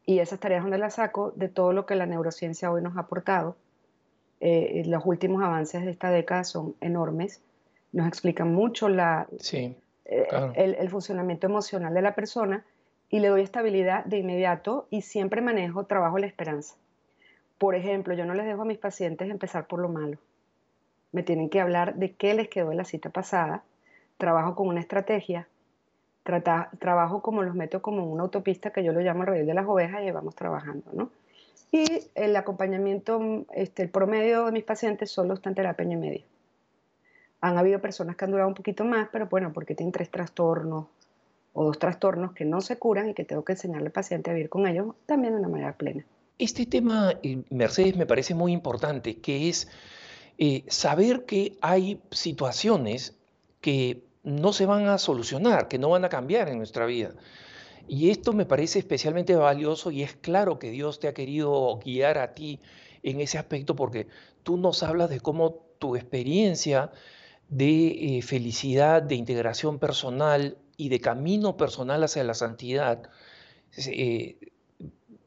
[0.05, 3.01] Y esas tareas donde las saco de todo lo que la neurociencia hoy nos ha
[3.01, 3.55] aportado.
[4.39, 7.41] Eh, los últimos avances de esta década son enormes.
[7.91, 9.27] Nos explican mucho la,
[10.05, 12.65] eh, el, el funcionamiento emocional de la persona
[13.09, 16.75] y le doy estabilidad de inmediato y siempre manejo trabajo la esperanza.
[17.57, 20.17] Por ejemplo, yo no les dejo a mis pacientes empezar por lo malo.
[21.11, 23.63] Me tienen que hablar de qué les quedó en la cita pasada.
[24.17, 25.47] Trabajo con una estrategia.
[26.23, 30.03] Trabajo como los meto como una autopista que yo lo llamo rey de las ovejas
[30.03, 31.09] y vamos trabajando, ¿no?
[31.71, 36.21] Y el acompañamiento, este, el promedio de mis pacientes solo está en terapia y medio.
[37.39, 40.87] Han habido personas que han durado un poquito más, pero bueno, porque tienen tres trastornos,
[41.53, 44.33] o dos trastornos que no se curan y que tengo que enseñarle al paciente a
[44.33, 46.05] vivir con ellos también de una manera plena.
[46.37, 49.67] Este tema, eh, Mercedes, me parece muy importante, que es
[50.37, 53.15] eh, saber que hay situaciones
[53.59, 57.13] que no se van a solucionar, que no van a cambiar en nuestra vida.
[57.87, 62.17] Y esto me parece especialmente valioso y es claro que Dios te ha querido guiar
[62.17, 62.59] a ti
[63.03, 64.07] en ese aspecto porque
[64.43, 66.91] tú nos hablas de cómo tu experiencia
[67.49, 73.03] de eh, felicidad, de integración personal, y de camino personal hacia la santidad
[73.77, 74.35] eh,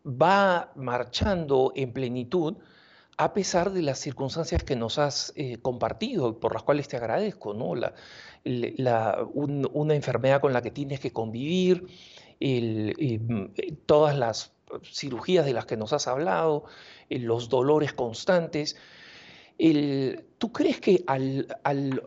[0.04, 2.56] va marchando en plenitud
[3.16, 7.54] a pesar de las circunstancias que nos has eh, compartido, por las cuales te agradezco,
[7.54, 7.74] ¿no?
[7.74, 7.94] La,
[9.34, 11.86] una enfermedad con la que tienes que convivir,
[12.40, 13.44] mm,
[13.86, 16.64] todas las cirugías de las que nos has hablado,
[17.08, 18.76] los dolores constantes.
[19.56, 22.02] ¿Tú crees que al, al,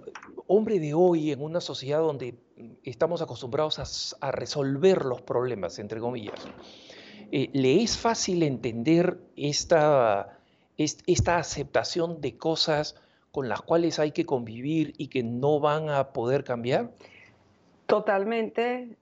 [0.47, 2.35] hombre de hoy en una sociedad donde
[2.83, 6.39] estamos acostumbrados a, resolver los problemas, entre comillas,
[7.31, 10.36] eh, ¿le es fácil entender esta,
[10.77, 12.95] esta aceptación de cosas
[13.31, 16.91] con las cuales hay que convivir y que no van a poder cambiar?
[17.85, 18.95] Totalmente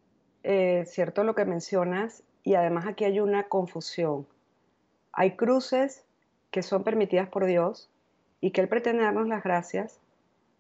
[0.44, 4.28] eh, cierto lo que mencionas y además aquí hay una confusión.
[5.12, 6.04] Hay cruces
[6.52, 7.90] que son permitidas por Dios
[8.42, 10.00] y que Él pretende darnos las gracias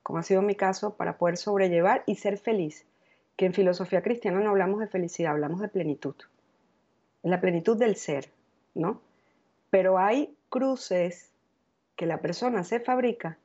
[0.05, 2.85] como ha sido mi caso, para poder sobrellevar y ser feliz.
[3.37, 6.13] Que en filosofía cristiana no hablamos de felicidad, hablamos de plenitud.
[7.23, 8.29] En la plenitud del ser,
[8.75, 9.01] ¿no?
[9.71, 11.31] Pero hay cruces
[11.95, 13.37] que la persona se fabrica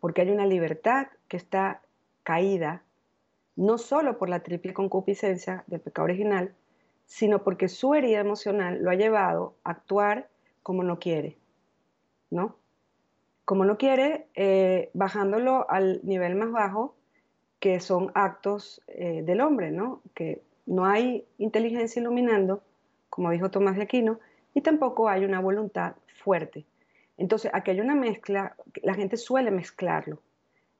[0.00, 1.82] porque hay una libertad que está
[2.22, 2.82] caída,
[3.56, 6.54] no solo por la triple concupiscencia del pecado original,
[7.06, 10.28] sino porque su herida emocional lo ha llevado a actuar
[10.62, 11.36] como no quiere,
[12.30, 12.56] ¿no?
[13.50, 16.94] como no quiere, eh, bajándolo al nivel más bajo,
[17.58, 20.02] que son actos eh, del hombre, ¿no?
[20.14, 22.62] Que no hay inteligencia iluminando,
[23.08, 24.20] como dijo Tomás de Aquino,
[24.54, 26.66] y tampoco hay una voluntad fuerte.
[27.16, 30.20] Entonces, aquí hay una mezcla, la gente suele mezclarlo.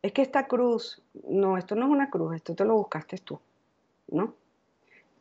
[0.02, 3.38] Es que esta cruz, no, esto no es una cruz, esto te lo buscaste tú,
[4.08, 4.34] ¿no?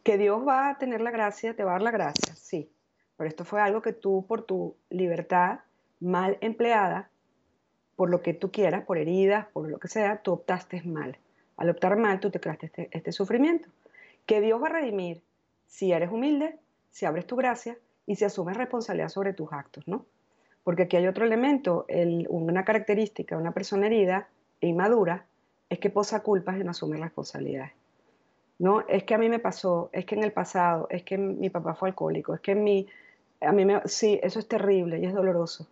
[0.04, 2.70] Que Dios va a tener la gracia, te va a dar la gracia, sí,
[3.18, 5.60] pero esto fue algo que tú por tu libertad
[6.00, 7.10] mal empleada
[7.98, 11.18] por lo que tú quieras, por heridas, por lo que sea, tú optaste mal.
[11.58, 13.68] Al optar mal, tú te creaste este, este sufrimiento.
[14.26, 15.22] Que Dios va a redimir
[15.68, 16.58] si eres humilde,
[16.92, 17.78] si abres tu gracia
[18.10, 20.04] y si asumes responsabilidad sobre tus actos, ¿no?
[20.64, 21.86] Porque aquí hay otro elemento,
[22.28, 24.28] una característica de una persona herida
[24.60, 25.26] e inmadura
[25.70, 27.74] es que posa culpas y no asume responsabilidades.
[28.58, 31.52] No, es que a mí me pasó, es que en el pasado, es que mi
[31.52, 32.88] papá fue alcohólico, es que mi,
[33.42, 35.68] a mí me, sí, eso es terrible y es doloroso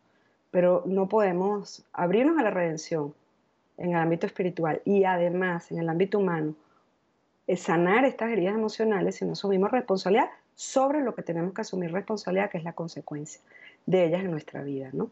[0.52, 3.14] pero no podemos abrirnos a la redención
[3.78, 6.56] en el ámbito espiritual y además en el ámbito humano,
[7.56, 12.50] sanar estas heridas emocionales si no asumimos responsabilidad sobre lo que tenemos que asumir responsabilidad,
[12.52, 13.40] que es la consecuencia
[13.86, 15.10] de ellas en nuestra vida, ¿no?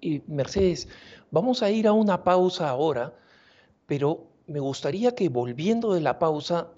[0.00, 0.86] Y Mercedes,
[1.32, 3.14] vamos a ir a una pausa ahora,
[3.86, 6.68] pero me gustaría que volviendo de la pausa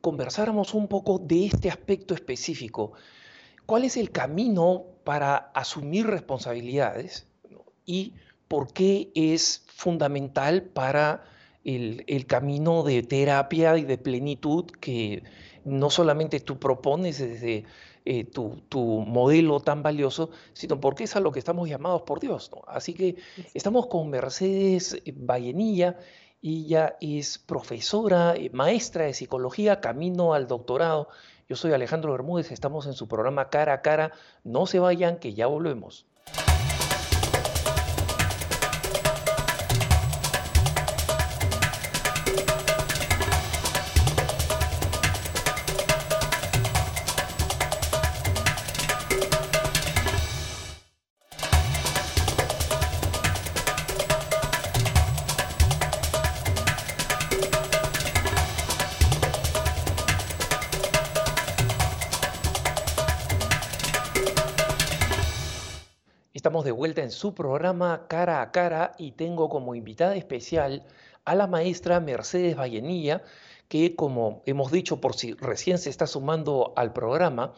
[0.00, 2.92] conversáramos un poco de este aspecto específico.
[3.64, 7.26] ¿Cuál es el camino para asumir responsabilidades?
[7.86, 8.12] y
[8.48, 11.24] por qué es fundamental para
[11.66, 15.24] el, camino de terapia y de plenitud que
[15.64, 17.64] no solamente tú propones desde
[18.04, 22.52] eh, tu, modelo tan valioso, sino porque es a lo que estamos llamados por Dios.
[22.68, 23.16] Así que
[23.52, 25.98] estamos con Mercedes Vallenilla,
[26.40, 31.08] ella es profesora, eh, maestra de psicología, camino al doctorado.
[31.48, 34.12] Yo soy Alejandro Bermúdez, estamos en su programa Cara a Cara.
[34.44, 36.06] No se vayan, que ya volvemos.
[66.64, 70.84] De vuelta en su programa Cara a Cara y tengo como invitada especial
[71.24, 73.22] a la maestra Mercedes Vallenilla,
[73.68, 77.52] que como hemos dicho por si recién se está sumando al programa,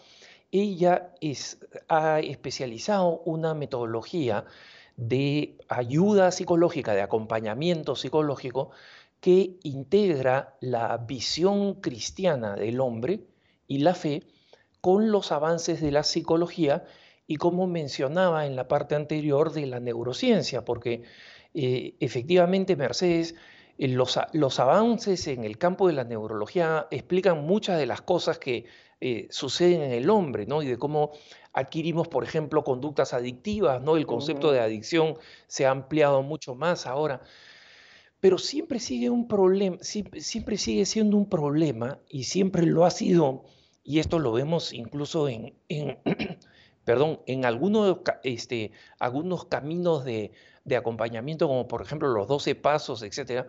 [0.50, 1.58] ella es,
[1.88, 4.44] ha especializado una metodología
[4.96, 8.70] de ayuda psicológica, de acompañamiento psicológico,
[9.20, 13.20] que integra la visión cristiana del hombre
[13.66, 14.22] y la fe
[14.80, 16.84] con los avances de la psicología
[17.28, 21.02] y como mencionaba en la parte anterior de la neurociencia, porque
[21.54, 23.34] eh, efectivamente, Mercedes,
[23.76, 28.38] eh, los, los, avances en el campo de la neurología explican muchas de las cosas
[28.38, 28.64] que
[29.00, 30.62] eh, suceden en el hombre, ¿no?
[30.62, 31.12] Y de cómo
[31.52, 33.96] adquirimos, por ejemplo, conductas adictivas, ¿no?
[33.98, 37.20] El concepto de adicción se ha ampliado mucho más ahora.
[38.20, 43.44] Pero siempre sigue un problema, siempre sigue siendo un problema y siempre lo ha sido,
[43.84, 45.98] y esto lo vemos incluso en, en
[46.88, 50.32] perdón, en algunos, este, algunos caminos de,
[50.74, 53.46] acompañamiento, como por ejemplo los 12 pasos, etcétera,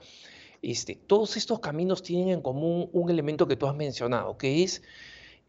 [0.62, 4.84] este, todos estos caminos tienen en común un elemento que tú has mencionado, que es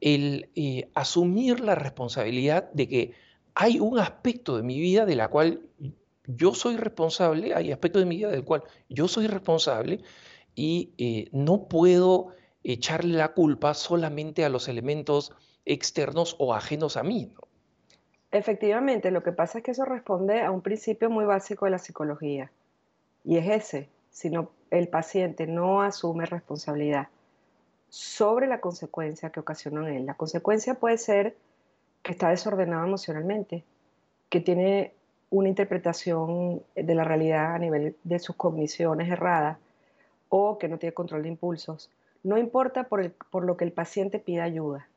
[0.01, 3.13] el eh, asumir la responsabilidad de que
[3.57, 5.63] hay un aspecto de mi vida de la cual
[6.29, 10.01] yo soy responsable, hay aspectos de mi vida del cual yo soy responsable
[10.55, 12.29] y eh, no puedo
[12.63, 15.33] echarle la culpa solamente a los elementos
[15.65, 17.33] externos o ajenos a mí.
[18.33, 21.79] Efectivamente, lo que pasa es que eso responde a un principio muy básico de la
[21.79, 22.51] psicología,
[23.25, 24.31] y es ese, si
[24.71, 27.09] el paciente no asume responsabilidad
[27.89, 30.07] sobre la consecuencia que ocasionó en él.
[30.07, 31.37] La consecuencia puede ser
[32.03, 33.65] que está desordenado emocionalmente,
[34.29, 34.93] que tiene
[35.31, 39.59] una interpretación de la realidad a nivel de sus cogniciones erradas
[40.29, 41.91] o que no tiene control de impulsos.
[42.23, 43.13] No importa por,
[43.45, 44.89] lo que el paciente pida ayuda.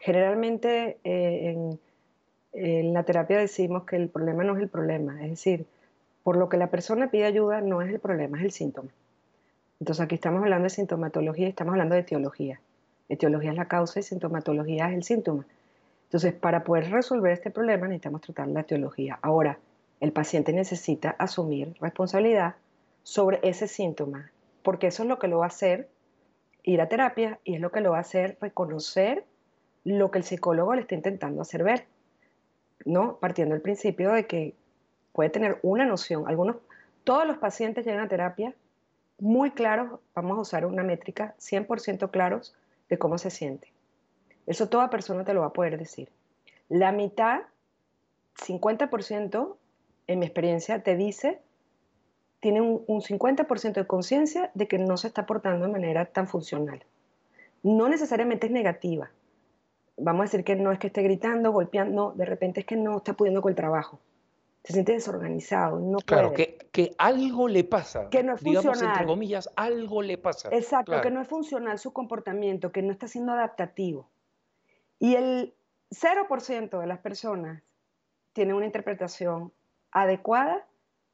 [0.00, 1.80] Generalmente eh, en
[2.52, 5.66] en la terapia decimos que el problema no es el problema, es decir,
[6.22, 8.90] por lo que la persona pide ayuda no es el problema, es el síntoma.
[9.80, 12.60] Entonces aquí estamos hablando de sintomatología, estamos hablando de etiología.
[13.08, 15.44] Etiología es la causa y sintomatología es el síntoma.
[16.04, 19.18] Entonces, para poder resolver este problema necesitamos tratar la etiología.
[19.22, 19.58] Ahora,
[19.98, 22.54] el paciente necesita asumir responsabilidad
[23.02, 24.30] sobre ese síntoma,
[24.62, 25.88] porque eso es lo que lo va a hacer
[26.62, 29.24] ir a terapia y es lo que lo va a hacer reconocer
[29.84, 31.86] lo que el psicólogo le está intentando hacer ver.
[32.84, 33.16] ¿No?
[33.16, 34.54] Partiendo del principio de que
[35.12, 36.26] puede tener una noción.
[36.26, 36.56] Algunos,
[37.04, 38.54] todos los pacientes llegan a terapia
[39.18, 42.54] muy claros, vamos a usar una métrica 100% claros
[42.88, 43.72] de cómo se siente.
[44.46, 46.08] Eso toda persona te lo va a poder decir.
[46.68, 47.42] La mitad,
[48.44, 49.56] 50%,
[50.08, 51.40] en mi experiencia, te dice,
[52.40, 56.26] tiene un, un 50% de conciencia de que no se está portando de manera tan
[56.26, 56.82] funcional.
[57.62, 59.10] No necesariamente es negativa,
[59.96, 62.76] vamos a decir que no es que esté gritando, golpeando, no, de repente es que
[62.76, 64.00] no está pudiendo con el trabajo.
[64.64, 68.08] Se siente desorganizado, no claro, Que, que algo le pasa.
[68.10, 70.50] Que no es digamos, entre comillas, algo le pasa.
[70.52, 74.08] Exacto, que no es funcional su comportamiento, que no está siendo adaptativo.
[75.00, 75.54] Y el
[75.90, 77.62] 0% de las personas
[78.32, 79.52] tiene una interpretación
[79.90, 80.64] adecuada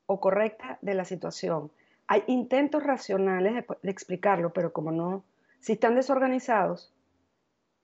[0.07, 1.73] o correcta de la situación.
[2.07, 5.25] Hay intentos racionales de explicarlo, pero como no,
[5.61, 6.93] si están desorganizados,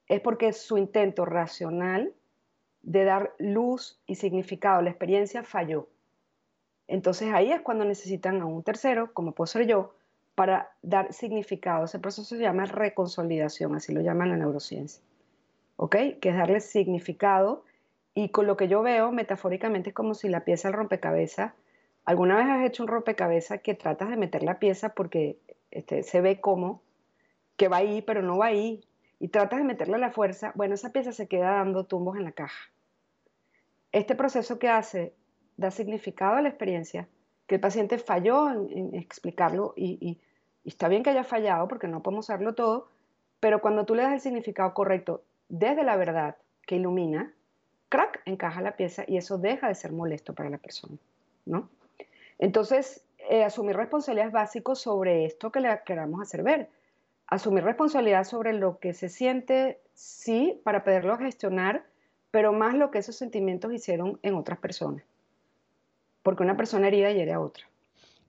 [0.08, 2.12] es porque su intento racional
[2.82, 5.88] de dar luz y significado a la experiencia falló.
[6.86, 9.94] Entonces ahí es cuando necesitan a un tercero, como puedo ser yo,
[10.34, 11.84] para dar significado.
[11.84, 15.02] Ese proceso se llama reconsolidación, así lo llama la neurociencia.
[15.76, 15.96] ¿Ok?
[16.20, 17.64] Que es darle significado
[18.14, 21.52] y con lo que yo veo metafóricamente es como si la pieza del rompecabezas,
[22.04, 25.38] alguna vez has hecho un rompecabezas que tratas de meter la pieza porque
[25.70, 26.82] este, se ve como
[27.56, 28.84] que va ahí, pero no va ahí,
[29.18, 32.32] y tratas de meterle la fuerza, bueno, esa pieza se queda dando tumbos en la
[32.32, 32.70] caja.
[33.92, 35.14] Este proceso que hace
[35.56, 37.08] da significado a la experiencia,
[37.46, 40.18] que el paciente falló en, explicarlo y,
[40.64, 42.88] está bien que haya fallado porque no podemos hacerlo todo,
[43.38, 47.32] pero cuando tú le das el significado correcto desde la verdad que ilumina,
[47.90, 50.96] crack, encaja la pieza y eso deja de ser molesto para la persona,
[51.44, 51.68] ¿no?
[52.38, 56.68] Entonces, eh, asumir responsabilidad es básico sobre esto que le queramos hacer ver.
[57.26, 61.86] Asumir responsabilidad sobre lo que se siente, sí, para poderlo gestionar,
[62.30, 65.04] pero más lo que esos sentimientos hicieron en otras personas
[66.24, 67.64] porque una persona herida hiere a otra.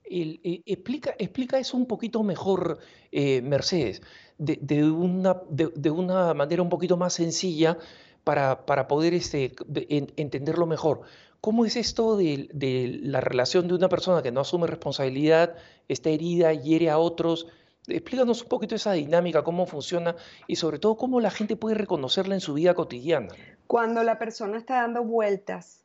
[0.04, 2.78] Eh, explica, explica eso un poquito mejor,
[3.12, 4.04] eh, Mercedes,
[4.38, 7.78] de, una, de, una, manera un poquito más sencilla
[8.24, 9.54] para, para poder este,
[9.88, 11.02] entenderlo mejor.
[11.42, 15.56] ¿Cómo es esto de, de, la relación de una persona que no asume responsabilidad,
[15.88, 17.48] está herida, hiere a otros?
[17.88, 20.16] Explícanos un poquito esa dinámica, cómo funciona
[20.48, 23.28] y sobre todo cómo la gente puede reconocerla en su vida cotidiana.
[23.68, 25.84] Cuando la persona está dando vueltas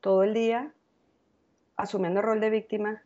[0.00, 0.72] todo el día
[1.76, 3.02] asumiendo el rol de víctima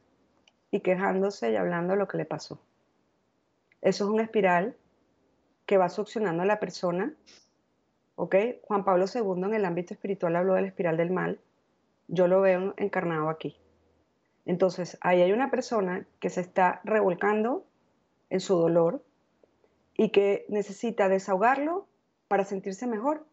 [0.70, 2.60] y quejándose y hablando de lo que le pasó.
[3.80, 4.76] Eso es una espiral
[5.64, 7.12] que va succionando a la persona.
[8.16, 8.34] ¿Ok?
[8.62, 11.38] Juan Pablo II en el ámbito espiritual habló de la espiral del mal.
[12.08, 13.56] Yo lo veo encarnado aquí.
[14.46, 17.64] Entonces, ahí hay una persona que se está revolcando
[18.30, 19.02] en su dolor
[19.96, 21.86] y que necesita desahogarlo
[22.28, 23.24] para sentirse mejor,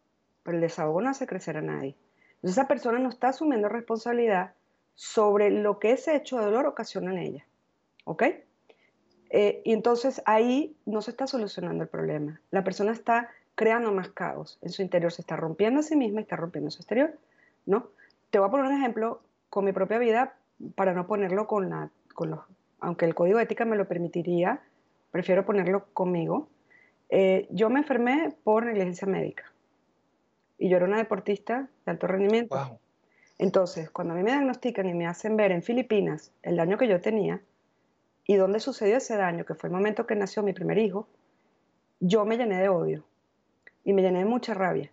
[0.43, 1.95] pero el desahogo no hace crecer a nadie.
[2.35, 4.53] Entonces, esa persona no está asumiendo responsabilidad
[4.95, 7.45] sobre lo que ese hecho de dolor ocasiona en ella.
[8.05, 8.23] ¿Ok?
[9.29, 12.39] Eh, y entonces ahí no se está solucionando el problema.
[12.51, 14.59] La persona está creando más caos.
[14.61, 17.17] En su interior se está rompiendo a sí misma y está rompiendo su exterior.
[17.65, 17.87] ¿no?
[18.29, 20.35] Te voy a poner un ejemplo con mi propia vida
[20.75, 22.41] para no ponerlo con, la, con los...
[22.79, 24.61] Aunque el código de ética me lo permitiría,
[25.13, 26.49] prefiero ponerlo conmigo.
[27.09, 29.43] Eh, yo me enfermé por negligencia médica.
[30.57, 32.79] Y yo era una deportista de alto rendimiento.
[33.37, 36.87] Entonces, cuando a mí me diagnostican y me hacen ver en Filipinas el daño que
[36.87, 37.41] yo tenía
[38.25, 41.07] y dónde sucedió ese daño, que fue el momento que nació mi primer hijo,
[41.99, 43.03] yo me llené de odio
[43.83, 44.91] y me llené de mucha rabia.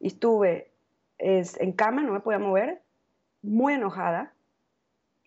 [0.00, 0.72] Y estuve
[1.18, 2.82] en cama, no me podía mover,
[3.40, 4.34] muy enojada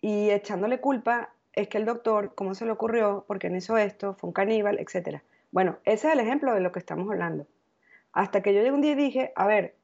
[0.02, 3.24] y echándole culpa es que el doctor, ¿cómo se le ocurrió?
[3.26, 4.14] ¿Por qué no hizo esto?
[4.14, 4.78] ¿Fue un caníbal?
[4.78, 5.24] Etcétera.
[5.50, 7.48] Bueno, ese es el ejemplo de lo que estamos hablando.
[8.12, 9.74] Hasta que yo llegué un día y dije, a ver,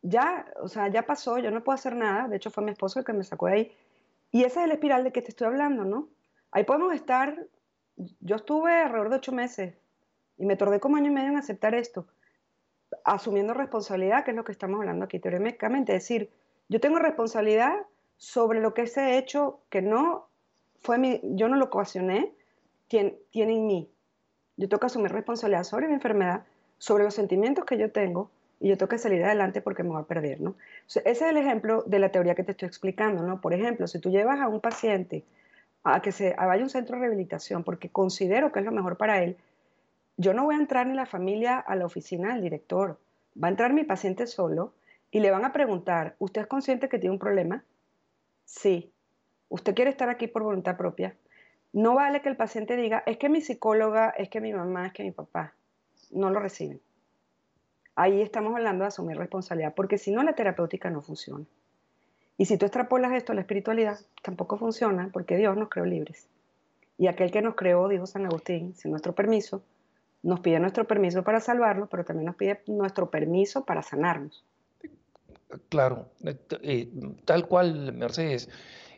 [0.00, 2.98] ya, o sea, ya pasó, yo no puedo hacer nada, de hecho fue mi esposo
[2.98, 3.76] el que me sacó de ahí.
[4.30, 6.08] Y esa es la espiral de que te estoy hablando, ¿no?
[6.50, 7.46] Ahí podemos estar,
[7.96, 9.74] yo estuve alrededor de ocho meses
[10.38, 12.06] y me tardé como año y medio en aceptar esto,
[13.04, 16.30] asumiendo responsabilidad, que es lo que estamos hablando aquí teóricamente, es decir,
[16.70, 17.74] yo tengo responsabilidad
[18.16, 20.29] sobre lo que ese hecho que no
[20.80, 22.32] fue mi, yo no lo ocasioné,
[22.88, 23.90] tiene, tiene en mí.
[24.56, 26.44] Yo tengo que asumir responsabilidad sobre mi enfermedad,
[26.78, 30.02] sobre los sentimientos que yo tengo, y yo tengo que salir adelante porque me voy
[30.02, 30.54] a perder, ¿no?
[30.86, 33.40] ese es el ejemplo de la teoría que te estoy explicando, ¿no?
[33.40, 35.24] Por ejemplo, si tú llevas a un paciente
[35.82, 38.98] a que se vaya a un centro de rehabilitación porque considero que es lo mejor
[38.98, 39.38] para él,
[40.18, 42.98] yo no voy a entrar ni la familia a la oficina del director,
[43.42, 44.74] va a entrar mi paciente solo
[45.10, 47.64] y le van a preguntar, ¿usted es consciente que tiene un problema?
[48.44, 48.92] Sí.
[49.50, 51.14] ¿Usted quiere estar aquí por voluntad propia?
[51.74, 54.94] No vale que el paciente diga, es que mi psicóloga, es que mi mamá, es
[54.94, 55.52] que mi papá.
[56.10, 56.80] No lo reciben
[58.00, 61.44] ahí estamos hablando de asumir responsabilidad, porque si no la terapéutica no funciona.
[62.38, 66.26] Y si tú extrapolas esto a la espiritualidad, tampoco funciona porque Dios nos creó libres.
[66.96, 69.62] Y aquel que nos creó, dijo San Agustín, sin nuestro permiso,
[70.22, 74.44] nos pide nuestro permiso para salvarnos, pero también nos pide nuestro permiso para sanarnos.
[75.68, 76.90] Claro, eh, eh,
[77.26, 78.48] tal cual, Mercedes,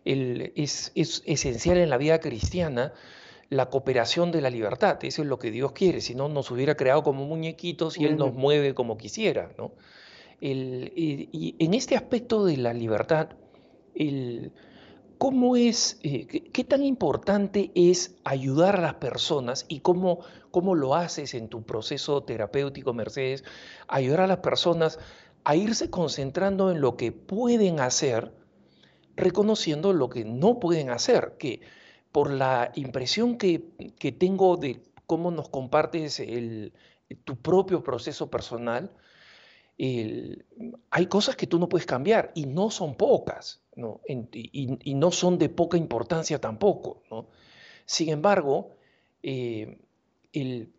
[0.05, 2.93] es, es esencial en la vida cristiana
[3.51, 4.99] la cooperación de la libertad.
[5.05, 8.17] Eso es lo que Dios quiere, si no nos hubiera creado como muñequitos y Él
[8.17, 9.53] nos mueve como quisiera.
[9.59, 9.73] ¿no?
[10.41, 13.29] y en este aspecto de la libertad,
[13.95, 14.53] el,
[15.23, 20.19] ¿cómo es, eh, qué, tan importante es ayudar a las personas y cómo,
[20.51, 23.45] cómo lo haces en tu proceso terapéutico, Mercedes?
[23.87, 24.99] Ayudar a las personas
[25.45, 28.33] a irse concentrando en lo que pueden hacer,
[29.17, 31.61] reconociendo lo que no pueden hacer, que
[32.13, 33.59] por la impresión que,
[34.19, 36.23] tengo de cómo nos compartes
[37.25, 38.91] tu propio proceso personal,
[39.79, 45.49] hay cosas que tú no puedes cambiar y no son pocas, y, no son de
[45.49, 47.03] poca importancia tampoco.
[47.87, 48.71] Sin embargo,
[49.23, 49.79] eh,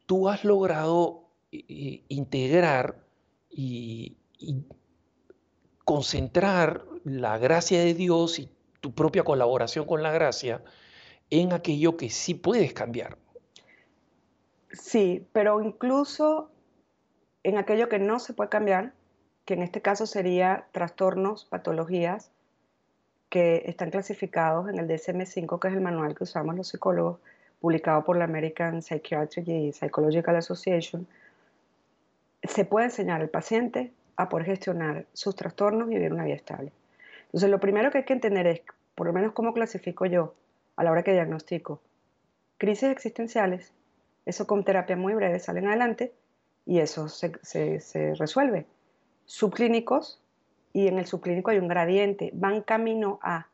[0.05, 3.03] tú has logrado eh, integrar
[3.49, 4.15] y
[5.83, 8.49] concentrar la gracia de Dios y
[8.81, 10.61] tu propia colaboración con la gracia
[11.29, 13.17] en aquello que sí puedes cambiar.
[14.71, 16.49] Sí, pero incluso
[17.43, 18.93] en aquello que no se puede cambiar,
[19.45, 22.31] que en este caso sería trastornos, patologías,
[23.29, 27.19] que están clasificados en el DSM-5, que es el manual que usamos los psicólogos,
[27.59, 31.07] publicado por la American Psychiatric y Psychological Association,
[32.43, 36.71] se puede enseñar al paciente a poder gestionar sus trastornos y vivir una vida estable.
[37.33, 38.61] Entonces, lo primero que hay que entender es,
[38.93, 40.35] por lo menos cómo clasifico yo
[40.75, 41.81] a la hora que diagnostico
[42.57, 43.73] crisis existenciales,
[44.25, 46.13] eso con terapia muy breve salen adelante
[46.65, 48.65] y eso se, se resuelve.
[49.25, 50.21] Subclínicos,
[50.71, 53.47] y en el subclínico hay un gradiente, van camino a,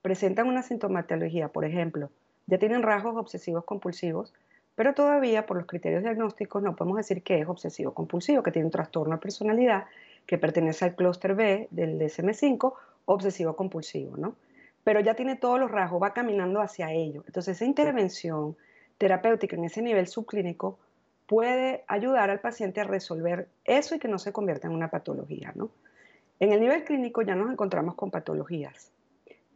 [0.00, 2.10] presentan una sintomatología, por ejemplo,
[2.46, 4.32] ya tienen rasgos obsesivos compulsivos,
[4.74, 8.66] pero todavía por los criterios diagnósticos no podemos decir que es obsesivo compulsivo, que tiene
[8.66, 9.86] un trastorno de personalidad
[10.26, 12.74] que pertenece al clúster B del DSM5,
[13.04, 14.36] obsesivo compulsivo, ¿no?
[14.84, 17.22] Pero ya tiene todos los rasgos, va caminando hacia ello.
[17.26, 18.56] Entonces esa intervención
[18.98, 20.78] terapéutica en ese nivel subclínico
[21.26, 25.52] puede ayudar al paciente a resolver eso y que no se convierta en una patología,
[25.54, 25.70] ¿no?
[26.40, 28.90] En el nivel clínico ya nos encontramos con patologías.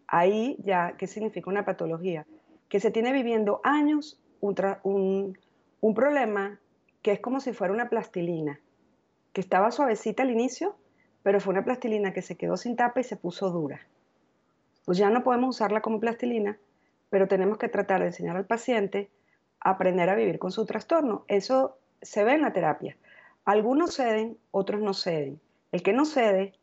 [0.07, 2.24] Ahí ya, ¿qué significa una patología?
[2.68, 5.36] Que se tiene viviendo años un,
[5.80, 6.61] un, problema
[7.03, 8.61] que es como si fuera una plastilina,
[9.32, 10.76] que estaba suavecita al inicio,
[11.27, 13.81] pero fue una plastilina que se quedó sin tapa y se puso dura.
[14.85, 16.57] Pues ya no podemos usarla como plastilina,
[17.11, 19.11] pero tenemos que tratar de enseñar al paciente
[19.59, 21.24] a aprender a vivir con su trastorno.
[21.27, 22.97] Eso se ve en la terapia.
[23.45, 25.41] Algunos ceden, otros no ceden.
[25.72, 26.55] El que no cede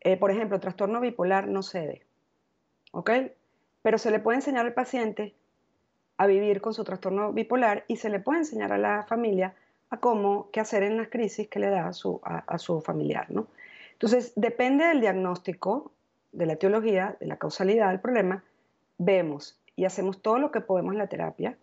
[0.00, 2.02] eh, por ejemplo, trastorno bipolar no cede,
[2.92, 3.10] ¿ok?
[3.80, 5.34] Pero se le puede enseñar al paciente
[6.18, 9.54] a vivir con su trastorno bipolar y se le puede enseñar a la familia
[9.88, 13.30] a cómo, qué hacer en las crisis que le da a su, a, su familiar,
[13.30, 13.46] ¿no?
[13.96, 15.90] Entonces, depende del diagnóstico,
[16.32, 18.44] de la etiología, de la causalidad del problema,
[18.98, 21.56] vemos y hacemos todo lo que podemos en la terapia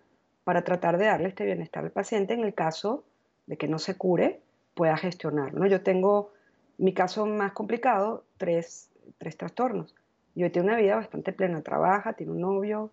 [0.43, 3.03] para tratar de darle este bienestar al paciente en el caso
[3.45, 4.41] de que no se cure,
[4.73, 5.53] pueda gestionar.
[5.53, 5.67] ¿no?
[5.67, 6.31] Yo tengo
[6.79, 9.93] mi caso más complicado, tres, tres trastornos.
[10.33, 12.89] Yo tiene una vida bastante plena, trabaja, tiene un novio,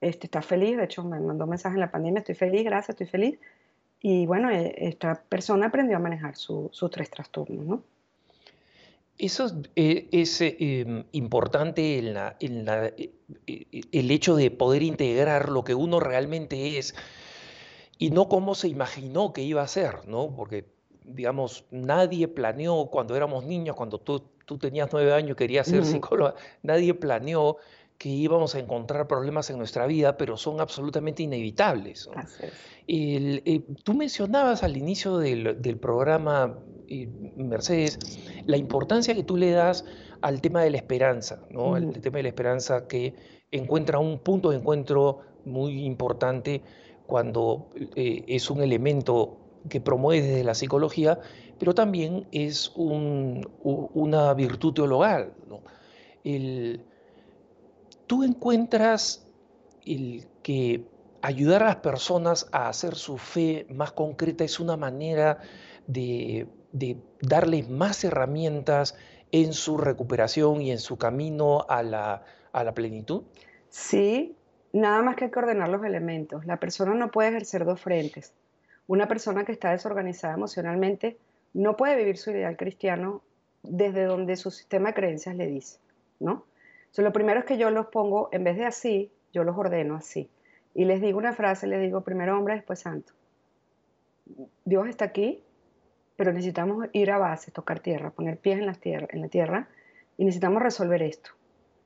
[0.00, 3.08] este, está feliz, de hecho me mandó mensaje en la pandemia, estoy feliz, gracias, estoy
[3.08, 3.38] feliz.
[4.00, 7.82] Y bueno, e, esta persona aprendió a manejar sus tres trastornos, ¿no?
[9.20, 13.12] Eso es, eh, em, importante en la, en la, eh,
[13.46, 16.94] eh, el hecho de poder integrar lo que uno realmente es
[17.98, 20.34] y no cómo se imaginó que iba a ser, ¿no?
[20.34, 20.64] Porque
[21.04, 25.84] digamos, nadie planeó cuando éramos niños, cuando tú, tú tenías nueve años y querías ser
[25.84, 27.58] psicóloga, nadie planeó
[28.00, 32.08] que íbamos a encontrar problemas en nuestra vida, pero son absolutamente inevitables.
[32.88, 37.98] Eh, tú mencionabas al inicio del, programa, eh, Mercedes,
[38.46, 39.84] la importancia que tú le das
[40.22, 41.76] al tema de la esperanza, ¿no?
[41.76, 43.12] El, tema de la esperanza que
[43.50, 46.62] encuentra un punto de encuentro muy importante
[47.06, 49.36] cuando eh, es un elemento
[49.68, 51.18] que promueve desde la psicología,
[51.58, 55.34] pero también es una virtud teologal.
[58.10, 59.24] Tú encuentras
[59.86, 60.84] el que
[61.22, 65.38] ayudar a las personas a hacer su fe más concreta es una manera
[65.86, 66.48] de,
[67.20, 68.96] darles más herramientas
[69.30, 73.22] en su recuperación y en su camino a la, a la plenitud?
[73.68, 74.34] Sí,
[74.72, 76.44] nada más que hay que ordenar los elementos.
[76.46, 78.32] La persona no puede ejercer dos frentes.
[78.88, 81.16] Una persona que está desorganizada emocionalmente
[81.54, 83.22] no puede vivir su ideal cristiano
[83.62, 85.78] desde donde su sistema de creencias le dice,
[86.18, 86.49] ¿no?
[86.96, 90.28] Lo primero es que yo los pongo, en vez de así, yo los ordeno así.
[90.74, 93.12] Y les digo una frase, les digo primero hombre, después santo.
[94.64, 95.42] Dios está aquí,
[96.16, 99.68] pero necesitamos ir a base, tocar tierra, poner pies en la tierra, en la tierra
[100.18, 101.30] y necesitamos resolver esto,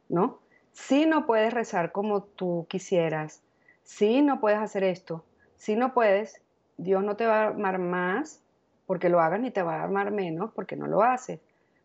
[0.09, 0.41] ¿no?
[0.73, 3.43] Si no puedes rezar como tú quisieras,
[3.85, 5.25] si no puedes hacer esto,
[5.57, 6.43] si no puedes,
[6.77, 8.43] Dios no te va a amar más
[8.87, 11.41] porque lo hagas ni te va a amar menos porque no lo haces.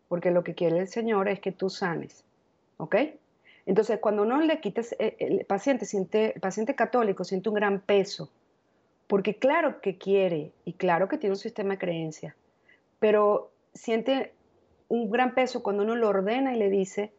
[0.07, 2.25] Porque lo que quiere el Señor es que tú sanes.
[2.79, 2.95] ¿Ok?
[3.65, 7.81] Entonces, cuando uno le quites, eh, el paciente, siente, el paciente católico siente un gran
[7.81, 8.31] peso.
[9.05, 12.35] Porque claro que quiere y claro que tiene un sistema de creencias.
[12.99, 14.33] Pero siente
[14.87, 17.11] un gran peso cuando uno lo ordena y le dice,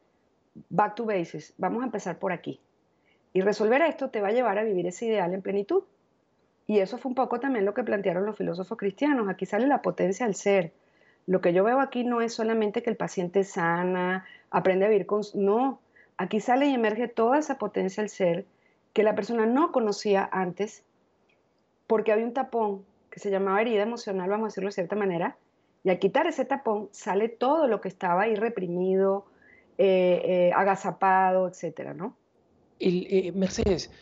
[0.70, 2.58] back to basics, vamos a empezar por aquí.
[3.32, 5.84] Y resolver esto te va a llevar a vivir ese ideal en plenitud.
[6.66, 9.28] Y eso fue un poco también lo que plantearon los filósofos cristianos.
[9.28, 10.72] Aquí sale la potencia del ser.
[11.30, 15.06] Lo que yo veo aquí no es solamente que el paciente sana, aprende a vivir
[15.06, 15.22] con...
[15.34, 15.78] No,
[16.16, 18.46] aquí sale y emerge toda esa potencia del ser
[18.92, 20.82] que la persona no conocía antes
[21.86, 25.36] porque había un tapón que se llamaba herida emocional, vamos a decirlo de cierta manera,
[25.84, 29.26] y al quitar ese tapón sale todo lo que estaba ahí reprimido,
[29.78, 32.16] eh, eh, agazapado, etcétera, ¿no?
[32.80, 33.92] Eh, Mercedes,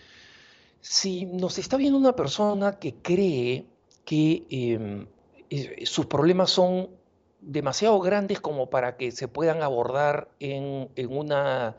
[0.81, 3.67] si nos está viendo una persona que cree
[4.07, 5.07] que em,
[5.85, 6.97] sus problemas son
[7.41, 11.77] demasiado grandes como para que se puedan abordar en, una,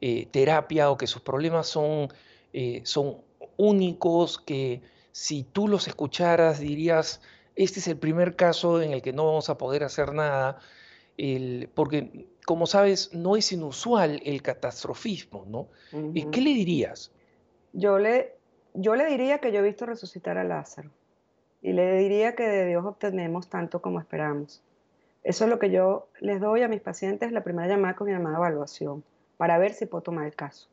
[0.00, 2.08] eh, terapia o que sus problemas son,
[2.52, 3.18] eh, son
[3.56, 4.82] únicos, que
[5.12, 7.20] si tú los escucharas dirías,
[7.56, 10.58] este es el primer caso en el que no vamos a poder hacer nada,
[11.74, 15.68] porque como sabes, no es inusual el catastrofismo, ¿no?
[16.14, 17.12] ¿Y ¿Qué le dirías?
[17.72, 18.34] Yo le,
[18.74, 20.90] yo le diría que yo he visto resucitar a Lázaro
[21.60, 24.62] y le diría que de Dios obtenemos tanto como esperamos.
[25.24, 28.12] Eso es lo que yo les doy a mis pacientes la primera llamada con mi
[28.12, 29.04] llamada evaluación,
[29.36, 30.68] para ver si puedo tomar el caso.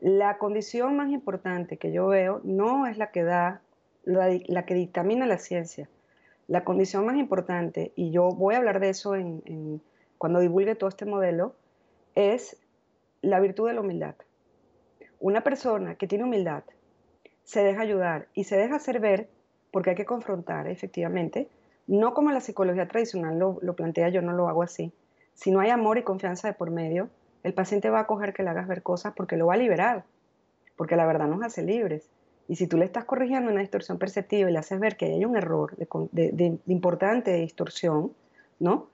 [0.00, 3.62] La condición más importante que yo veo no es la que da,
[4.04, 5.88] la, que dictamina la ciencia.
[6.46, 9.80] La condición más importante, y yo voy a hablar de eso en,
[10.18, 11.54] cuando divulgue todo este modelo,
[12.14, 12.56] es
[13.22, 14.14] la virtud de la humildad.
[15.20, 16.64] Una persona que tiene humildad
[17.44, 19.30] se deja ayudar y se deja hacer ver,
[19.70, 21.48] porque hay que confrontar efectivamente,
[21.86, 24.92] no como la psicología tradicional lo, plantea, yo no lo hago así.
[25.34, 27.08] Si no hay amor y confianza de por medio,
[27.42, 30.04] el paciente va a coger que le hagas ver cosas porque lo va a liberar,
[30.76, 32.08] porque la verdad nos hace libres.
[32.48, 35.24] Y si tú le estás corrigiendo una distorsión perceptiva y le haces ver que hay
[35.24, 38.12] un error de, importante de distorsión,
[38.58, 38.88] ¿no?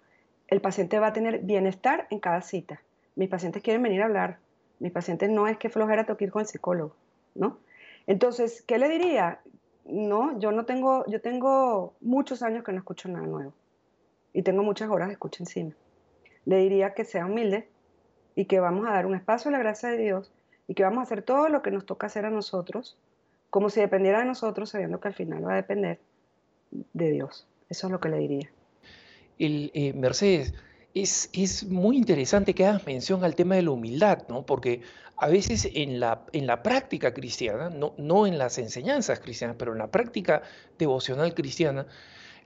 [0.48, 2.80] El paciente va a tener bienestar en cada cita.
[3.16, 4.38] Mis pacientes quieren venir a hablar.
[4.78, 6.94] Mis pacientes no es que flojera toquir con el psicólogo,
[7.34, 7.58] ¿no?
[8.06, 9.40] Entonces, ¿qué le diría?
[9.92, 13.52] No, yo no tengo, yo tengo muchos años que no escucho nada nuevo
[14.32, 15.72] y tengo muchas horas de escucha encima.
[16.44, 17.68] Le diría que sea humilde
[18.34, 20.32] y que vamos a dar un espacio a la gracia de Dios
[20.68, 22.96] y que vamos a hacer todo lo que nos toca hacer a nosotros,
[23.50, 25.98] como si dependiera de nosotros, sabiendo que al final va a depender
[26.70, 27.46] de Dios.
[27.68, 28.50] Eso es lo que le diría.
[29.38, 30.54] El, eh, Mercedes,
[30.94, 34.44] es, es, muy interesante que hagas mención al tema de la humildad, ¿no?
[34.44, 34.82] Porque
[35.16, 39.72] a veces en la, en la práctica cristiana, no, no en las enseñanzas cristianas, pero
[39.72, 40.42] en la práctica
[40.78, 41.86] devocional cristiana,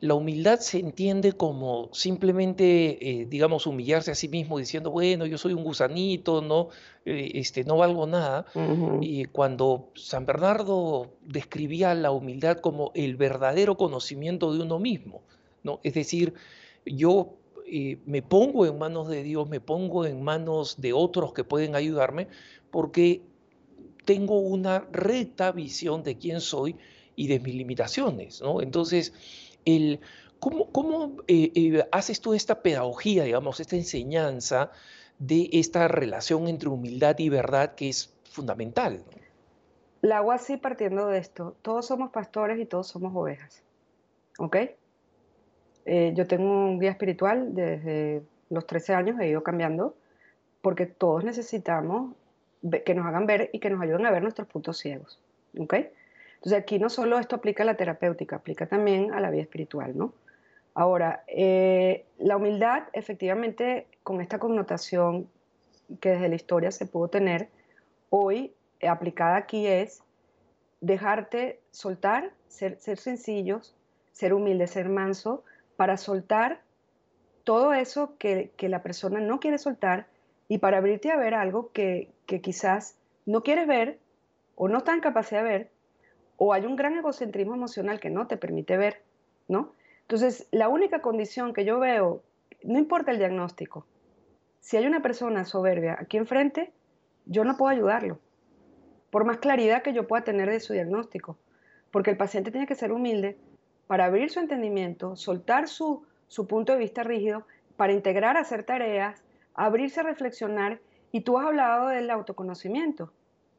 [0.01, 5.39] la humildad se entiende como simplemente, eh, digamos, humillarse a sí mismo diciendo, bueno, yo
[5.39, 6.69] soy un gusanito, no,
[7.07, 8.45] eh, este, no valgo nada.
[9.01, 15.23] Y cuando San Bernardo describía la humildad como el verdadero conocimiento de uno mismo,
[15.63, 15.81] ¿no?
[15.85, 16.35] Es decir,
[16.85, 17.37] yo
[17.77, 21.75] eh, me pongo en manos de Dios, me pongo en manos de otros que pueden
[21.75, 22.29] ayudarme,
[22.71, 23.21] porque
[24.05, 26.77] tengo una recta visión de quién soy
[27.17, 28.63] y de mis limitaciones, ¿no?
[28.63, 29.13] Entonces,
[29.65, 29.99] el,
[30.39, 34.71] ¿cómo, eh, eh, haces tú esta pedagogía, digamos, esta enseñanza
[35.19, 39.03] de esta relación entre humildad y verdad que es fundamental?
[40.01, 41.57] La hago así partiendo de esto.
[41.63, 43.65] Todos somos pastores y todos somos ovejas.
[44.39, 44.59] ¿Ok?
[45.85, 49.97] Eh, yo tengo un guía espiritual desde los 13 años, he ido cambiando,
[50.63, 52.15] porque todos necesitamos
[52.85, 55.21] que nos hagan ver y que nos ayuden a ver nuestros puntos ciegos.
[55.59, 55.75] ¿Ok?
[56.37, 59.97] Entonces aquí no solo esto aplica a la terapéutica, aplica también a la vida espiritual,
[59.97, 60.13] ¿no?
[60.75, 65.29] Ahora, eh, la humildad, efectivamente, con esta connotación
[66.01, 67.49] que desde la historia se pudo tener,
[68.11, 68.53] hoy
[68.87, 70.03] aplicada aquí es
[70.81, 73.75] dejarte soltar, ser, ser sencillos,
[74.13, 75.45] ser humilde, ser manso,
[75.77, 76.63] para soltar
[77.45, 80.07] todo eso que, la persona no quiere soltar
[80.49, 82.97] y para abrirte a ver algo que, que quizás
[83.27, 83.99] no quieres ver
[84.57, 85.71] o no estás en capacidad de ver,
[86.37, 89.03] o hay un gran egocentrismo emocional que no te permite ver,
[89.49, 89.73] ¿no?
[90.03, 92.23] Entonces, la única condición que yo veo,
[92.63, 93.87] no importa el diagnóstico,
[94.61, 96.73] si hay una persona soberbia aquí enfrente,
[97.27, 98.19] yo no puedo ayudarlo,
[99.11, 101.39] por más claridad que yo pueda tener de su diagnóstico,
[101.91, 103.39] porque el paciente tiene que ser humilde
[103.87, 109.23] para abrir su entendimiento, soltar su, su punto de vista rígido, para integrar, hacer tareas,
[109.55, 110.81] abrirse a reflexionar
[111.13, 113.13] y tú has hablado del autoconocimiento.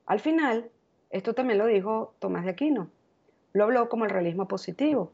[0.05, 0.69] Al final,
[1.09, 2.89] esto también lo dijo Tomás de Aquino,
[3.53, 5.11] lo habló como el realismo positivo,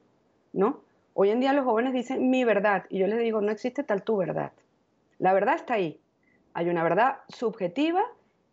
[0.53, 0.81] ¿no?
[1.13, 4.03] Hoy en día los jóvenes dicen mi verdad y yo les digo, no existe tal
[4.03, 4.53] tu verdad.
[5.19, 5.99] La verdad está ahí.
[6.53, 8.03] Hay una verdad subjetiva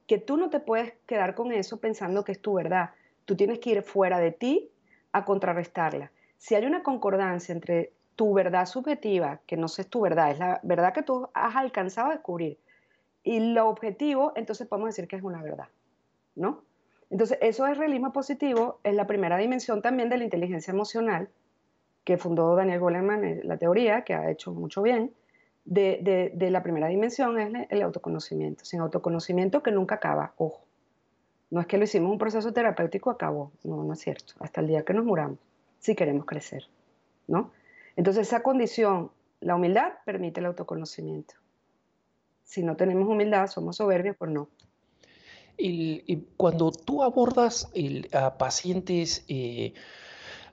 [0.07, 2.91] que tú no te puedes quedar con eso pensando que es tu verdad.
[3.25, 4.71] Tú tienes que ir fuera de ti
[5.13, 6.11] a contrarrestarla.
[6.39, 10.61] Si hay una concordancia entre tu verdad subjetiva, que no es tu verdad, es la
[10.63, 12.59] verdad que tú has alcanzado a descubrir,
[13.23, 15.69] y lo objetivo, entonces podemos decir que es una verdad,
[16.35, 16.63] ¿no?
[17.11, 21.29] Entonces, eso es realismo positivo, es la primera dimensión también de la inteligencia emocional,
[22.05, 25.13] que fundó Daniel Goleman, la teoría, que ha hecho mucho bien,
[25.65, 30.65] de, de, la primera dimensión es el autoconocimiento, sin autoconocimiento que nunca acaba, ojo.
[31.51, 34.69] No es que lo hicimos un proceso terapéutico, acabó, no, no es cierto, hasta el
[34.69, 35.39] día que nos muramos,
[35.79, 36.65] si queremos crecer,
[37.27, 37.53] ¿no?
[37.97, 39.11] Entonces, esa condición,
[39.41, 41.35] la humildad, permite el autoconocimiento
[42.49, 44.49] si no tenemos humildad, somos soberbios, pues no.
[46.39, 47.71] cuando tú abordas
[48.13, 49.75] a pacientes, eh,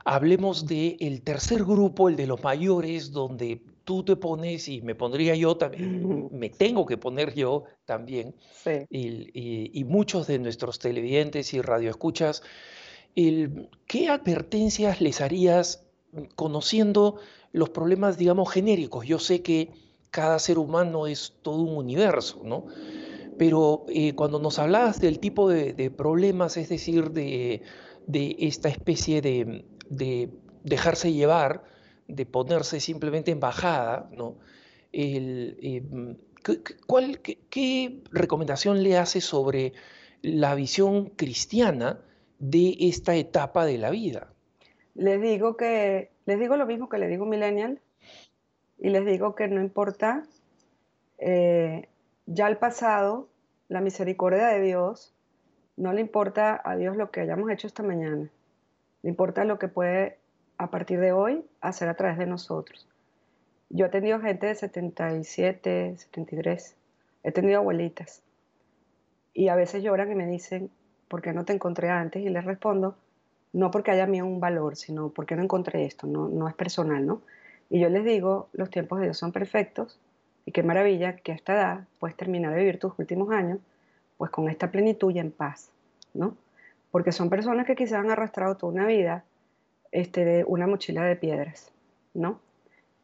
[0.03, 5.35] hablemos del tercer grupo, el de los mayores, donde tú te pones y me pondría
[5.35, 8.35] yo también, me tengo que poner yo también,
[8.89, 12.43] y, muchos de nuestros televidentes y radioescuchas,
[13.15, 15.85] ¿qué advertencias les harías
[16.35, 17.17] conociendo
[17.51, 19.07] los problemas, digamos, genéricos?
[19.07, 19.71] Yo sé que
[20.11, 22.65] cada ser humano es todo un universo, ¿no?
[23.37, 27.61] Pero eh, cuando nos hablabas del tipo de, problemas, es decir, de,
[28.39, 29.65] esta especie de,
[30.63, 31.63] dejarse llevar,
[32.07, 34.09] de ponerse simplemente en bajada.
[34.93, 35.83] Eh,
[36.87, 39.73] ¿cuál, qué, recomendación le hace sobre
[40.21, 41.99] la visión cristiana
[42.39, 44.27] de esta etapa de la vida?
[44.93, 47.79] Les digo que les digo lo mismo que le digo millennial
[48.79, 50.23] y les digo que no importa
[51.17, 51.87] eh,
[52.25, 53.29] ya el pasado,
[53.67, 55.13] la misericordia de Dios,
[55.77, 58.29] no le importa a Dios lo que hayamos hecho esta mañana,
[59.03, 60.17] le importa lo que puede
[60.57, 62.87] a partir de hoy hacer a través de nosotros.
[63.69, 66.75] Yo he tenido gente de 77, 73,
[67.23, 68.21] he tenido abuelitas
[69.33, 70.69] y a veces lloran y me dicen,
[71.15, 72.21] ¿por qué no te encontré antes?
[72.21, 72.97] Y les respondo,
[73.53, 77.07] no porque haya mí un valor, sino porque no encontré esto, no, no es personal,
[77.07, 77.21] ¿no?
[77.69, 79.97] Y yo les digo, los tiempos de Dios son perfectos
[80.45, 83.59] y qué maravilla que a esta edad puedes terminar de vivir tus últimos años
[84.17, 85.71] pues con esta plenitud y en paz,
[86.13, 86.35] ¿no?
[86.91, 89.23] Porque son personas que quizás han arrastrado toda una vida
[89.93, 91.71] este, de una mochila de piedras,
[92.13, 92.41] ¿no?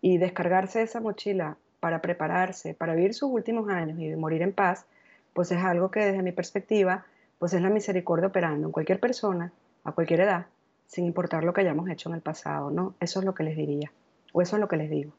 [0.01, 4.51] Y descargarse de esa mochila para prepararse, para vivir sus últimos años y morir en
[4.51, 4.86] paz,
[5.32, 7.05] pues es algo que desde mi perspectiva,
[7.42, 9.52] pues es la misericordia operando en cualquier persona,
[9.84, 10.46] a cualquier edad,
[10.86, 12.94] sin importar lo que hayamos hecho en el pasado, ¿no?
[13.00, 13.92] Eso es lo que les diría,
[14.32, 15.12] o eso es lo que les digo.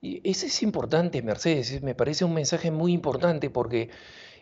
[0.00, 3.90] Y ese es importante, Mercedes, me parece un mensaje muy importante porque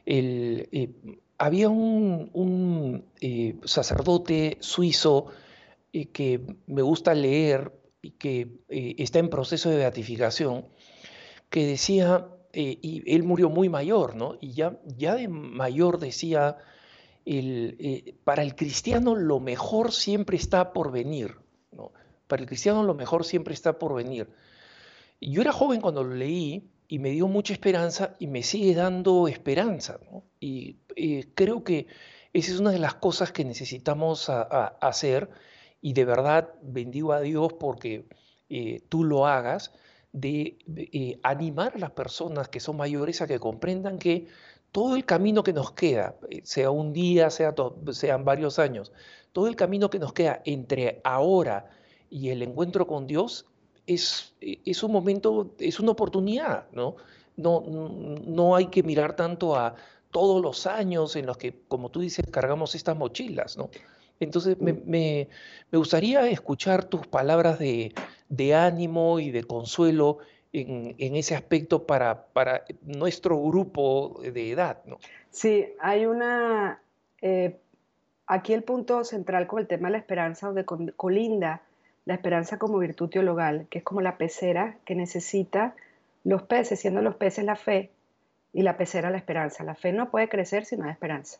[0.06, 0.92] el, eh,
[1.36, 5.32] había un, eh, sacerdote suizo
[5.92, 10.66] eh, que me gusta leer y que está en proceso de beatificación,
[11.50, 14.36] que decía, y él murió muy mayor, ¿no?
[14.40, 16.58] Y ya, ya de mayor decía,
[17.24, 21.36] el, para el cristiano lo mejor siempre está por venir,
[21.70, 21.92] ¿no?
[22.26, 24.28] Para el cristiano lo mejor siempre está por venir.
[25.20, 29.28] Yo era joven cuando lo leí y me dio mucha esperanza y me sigue dando
[29.28, 29.98] esperanza.
[30.40, 31.86] Y eh, creo que
[32.32, 35.30] esa es una de las cosas que necesitamos hacer
[35.80, 38.08] y de verdad bendigo a Dios porque
[38.48, 39.72] eh, tú lo hagas,
[40.12, 44.28] de eh, animar a las personas que son mayores a que comprendan que
[44.70, 47.54] todo el camino que nos queda, sea un día, sea
[47.92, 48.92] sean varios años,
[49.32, 51.70] todo el camino que nos queda entre ahora
[52.10, 53.46] y el encuentro con Dios
[53.86, 56.96] es, e, es un momento, es una oportunidad, ¿no?
[57.36, 59.74] No, no hay que mirar tanto a
[60.10, 63.70] todos los años en los que, como tú dices, cargamos estas mochilas, ¿no?
[64.24, 65.28] Entonces, me, me,
[65.72, 67.92] gustaría escuchar tus palabras de,
[68.28, 70.18] de ánimo y de consuelo
[70.52, 74.98] en, en, ese aspecto para, para nuestro grupo de edad, ¿no?
[75.30, 76.80] Sí, hay una...
[77.20, 77.58] Eh,
[78.26, 81.62] aquí el punto central con el tema de la esperanza, donde colinda
[82.04, 85.74] la esperanza como virtud teologal, que es como la pecera que necesita
[86.24, 87.90] los peces, siendo los peces la fe
[88.52, 89.64] y la pecera la esperanza.
[89.64, 91.38] La fe no puede crecer si no hay esperanza.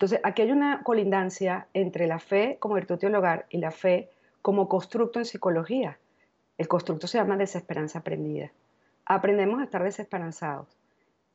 [0.00, 4.08] Entonces, aquí hay una colindancia entre la fe como virtud teologal y la fe
[4.40, 5.98] como constructo en psicología.
[6.56, 8.50] El constructo se llama desesperanza aprendida.
[9.04, 10.74] Aprendemos a estar desesperanzados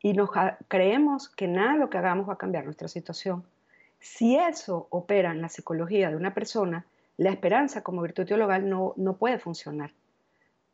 [0.02, 0.32] y nos
[0.68, 3.44] creemos que nada lo que hagamos va a cambiar nuestra situación.
[4.00, 6.88] Si eso opera en la psicología de una persona,
[7.18, 9.92] la esperanza como virtud teologal no, no puede funcionar.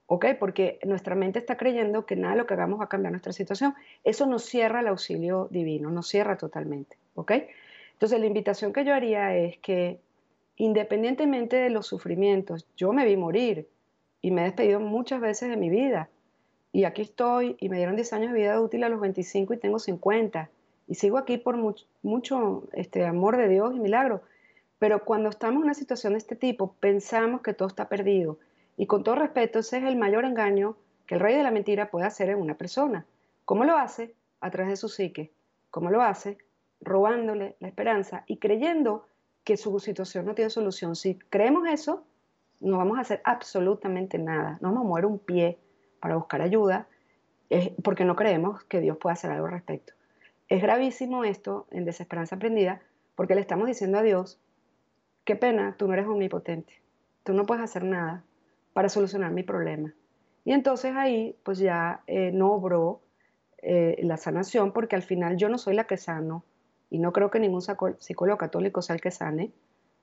[0.05, 0.27] ¿Ok?
[0.39, 3.75] Porque nuestra mente está creyendo que nada lo que hagamos va a cambiar nuestra situación.
[4.05, 6.95] Eso nos cierra el auxilio divino, nos cierra totalmente.
[7.15, 7.33] ¿Ok?
[8.01, 9.99] Entonces la invitación que yo haría es que
[10.55, 13.69] independientemente de los sufrimientos, yo me vi morir
[14.23, 16.09] y me he despedido muchas veces de mi vida.
[16.71, 19.57] Y aquí estoy y me dieron 10 años de vida útil a los 25 y
[19.57, 20.49] tengo 50.
[20.87, 21.57] Y sigo aquí por
[22.01, 24.23] mucho, este, amor de Dios y milagro.
[24.79, 28.39] Pero cuando estamos en una situación de este tipo, pensamos que todo está perdido.
[28.77, 30.75] Y con todo respeto, ese es el mayor engaño
[31.05, 33.05] que el rey de la mentira puede hacer en una persona.
[33.45, 34.15] ¿Cómo lo hace?
[34.39, 35.31] A través de su psique.
[35.69, 36.39] ¿Cómo lo hace?
[36.81, 39.05] Robándole la esperanza y creyendo
[39.43, 40.95] que su situación no tiene solución.
[40.95, 42.05] Si creemos eso,
[42.59, 44.57] no vamos a hacer absolutamente nada.
[44.61, 45.59] No vamos a mover un pie
[45.99, 46.87] para buscar ayuda
[47.83, 49.93] porque no creemos que Dios pueda hacer algo al respecto.
[50.47, 52.81] Es gravísimo esto en desesperanza aprendida
[53.15, 54.39] porque le estamos diciendo a Dios
[55.25, 56.81] qué pena, tú no eres omnipotente,
[57.23, 58.23] tú no puedes hacer nada
[58.73, 59.93] para solucionar mi problema.
[60.43, 63.01] Y entonces ahí pues ya eh, no obró
[63.61, 66.43] eh, la sanación porque al final yo no soy la que sano
[66.91, 67.63] y no creo que ningún
[67.99, 69.51] psicólogo católico sea el que sane.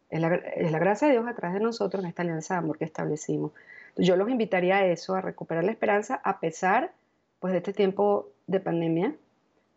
[0.09, 2.87] Es la, gracia de Dios a través de nosotros en esta alianza de amor que
[2.87, 3.53] establecimos.
[3.97, 6.93] Yo los invitaría a eso, a recuperar la esperanza a pesar
[7.41, 9.15] pues, de este tiempo de pandemia,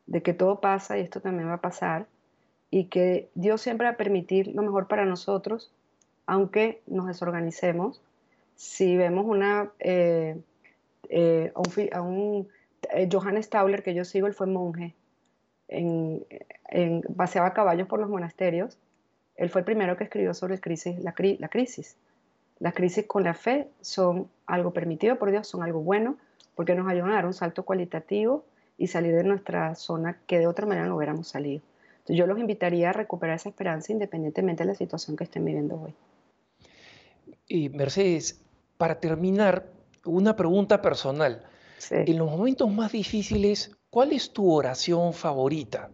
[0.07, 2.07] de que todo pasa y esto también va a pasar,
[2.70, 5.74] y que Dios siempre va a permitir lo mejor para nosotros,
[6.26, 8.01] aunque nos desorganicemos.
[8.55, 10.39] Si vemos una, eh,
[11.09, 11.51] eh,
[11.91, 12.47] a un,
[12.93, 14.95] eh, Johannes Tauler, que yo sigo, él fue monje,
[15.72, 16.24] en,
[16.69, 18.78] en, paseaba caballos por los monasterios,
[19.36, 21.95] él fue el primero que escribió sobre el crisis, la, la crisis.
[22.59, 26.17] Las crisis con la fe son algo permitido por Dios, son algo bueno,
[26.53, 28.45] porque nos ayudan a dar un salto cualitativo
[28.78, 31.63] y salir de nuestra zona que de otra manera no hubiéramos salido.
[31.93, 35.82] Entonces yo los invitaría a recuperar esa esperanza independientemente de la situación que estén viviendo
[35.82, 35.93] hoy.
[37.47, 38.41] Y Mercedes,
[38.78, 39.65] para terminar,
[40.05, 41.43] una pregunta personal.
[41.89, 45.92] En los momentos más difíciles, ¿cuál es tu oración favorita?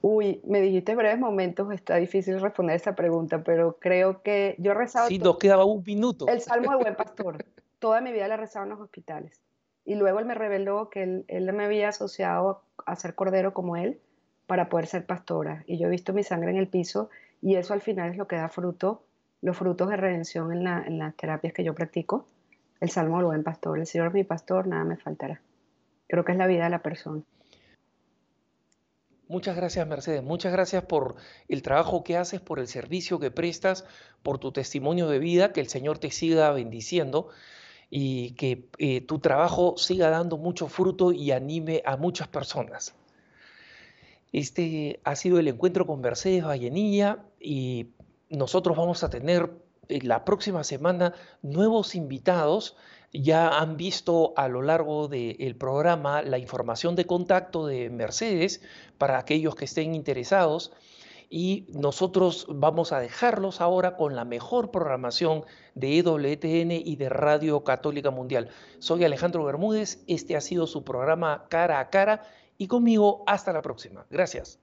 [0.00, 4.74] Uy, me dijiste breves momentos, está difícil responder esa pregunta, pero creo que yo he
[4.74, 5.08] rezado...
[5.08, 6.26] Sí, nos quedaba un minuto.
[6.28, 7.44] El Salmo del Buen Pastor.
[7.78, 9.40] Toda mi vida la he rezado en los hospitales.
[9.84, 13.76] Y luego él me reveló que él, él me había asociado a ser cordero como
[13.76, 13.98] él
[14.46, 15.64] para poder ser pastora.
[15.66, 17.10] Y yo he visto mi sangre en el piso
[17.42, 19.02] y eso al final es lo que da fruto,
[19.42, 22.26] los frutos de redención en, en las terapias que yo practico.
[22.80, 23.78] El Salmo del Buen Pastor.
[23.78, 25.40] El Señor es mi pastor, nada me faltará.
[26.08, 27.22] Creo que es la vida de la persona.
[29.26, 30.22] Muchas gracias, Mercedes.
[30.22, 31.16] Muchas gracias por
[31.48, 33.84] el trabajo que haces, por el servicio que prestas,
[34.22, 35.52] por tu testimonio de vida.
[35.52, 37.30] Que el Señor te siga bendiciendo
[37.88, 42.94] y que eh, tu trabajo siga dando mucho fruto y anime a muchas personas.
[44.32, 47.90] Este ha sido el encuentro con Mercedes Vallenilla y
[48.28, 49.50] nosotros vamos a tener
[49.88, 52.76] la próxima semana nuevos invitados.
[53.12, 58.60] Ya han visto a lo largo del programa la información de contacto de Mercedes
[58.98, 60.72] para aquellos que estén interesados
[61.30, 67.64] y nosotros vamos a dejarlos ahora con la mejor programación de EWTN y de Radio
[67.64, 68.50] Católica Mundial.
[68.78, 72.22] Soy Alejandro Bermúdez, este ha sido su programa Cara a Cara
[72.58, 74.06] y conmigo hasta la próxima.
[74.10, 74.60] Gracias.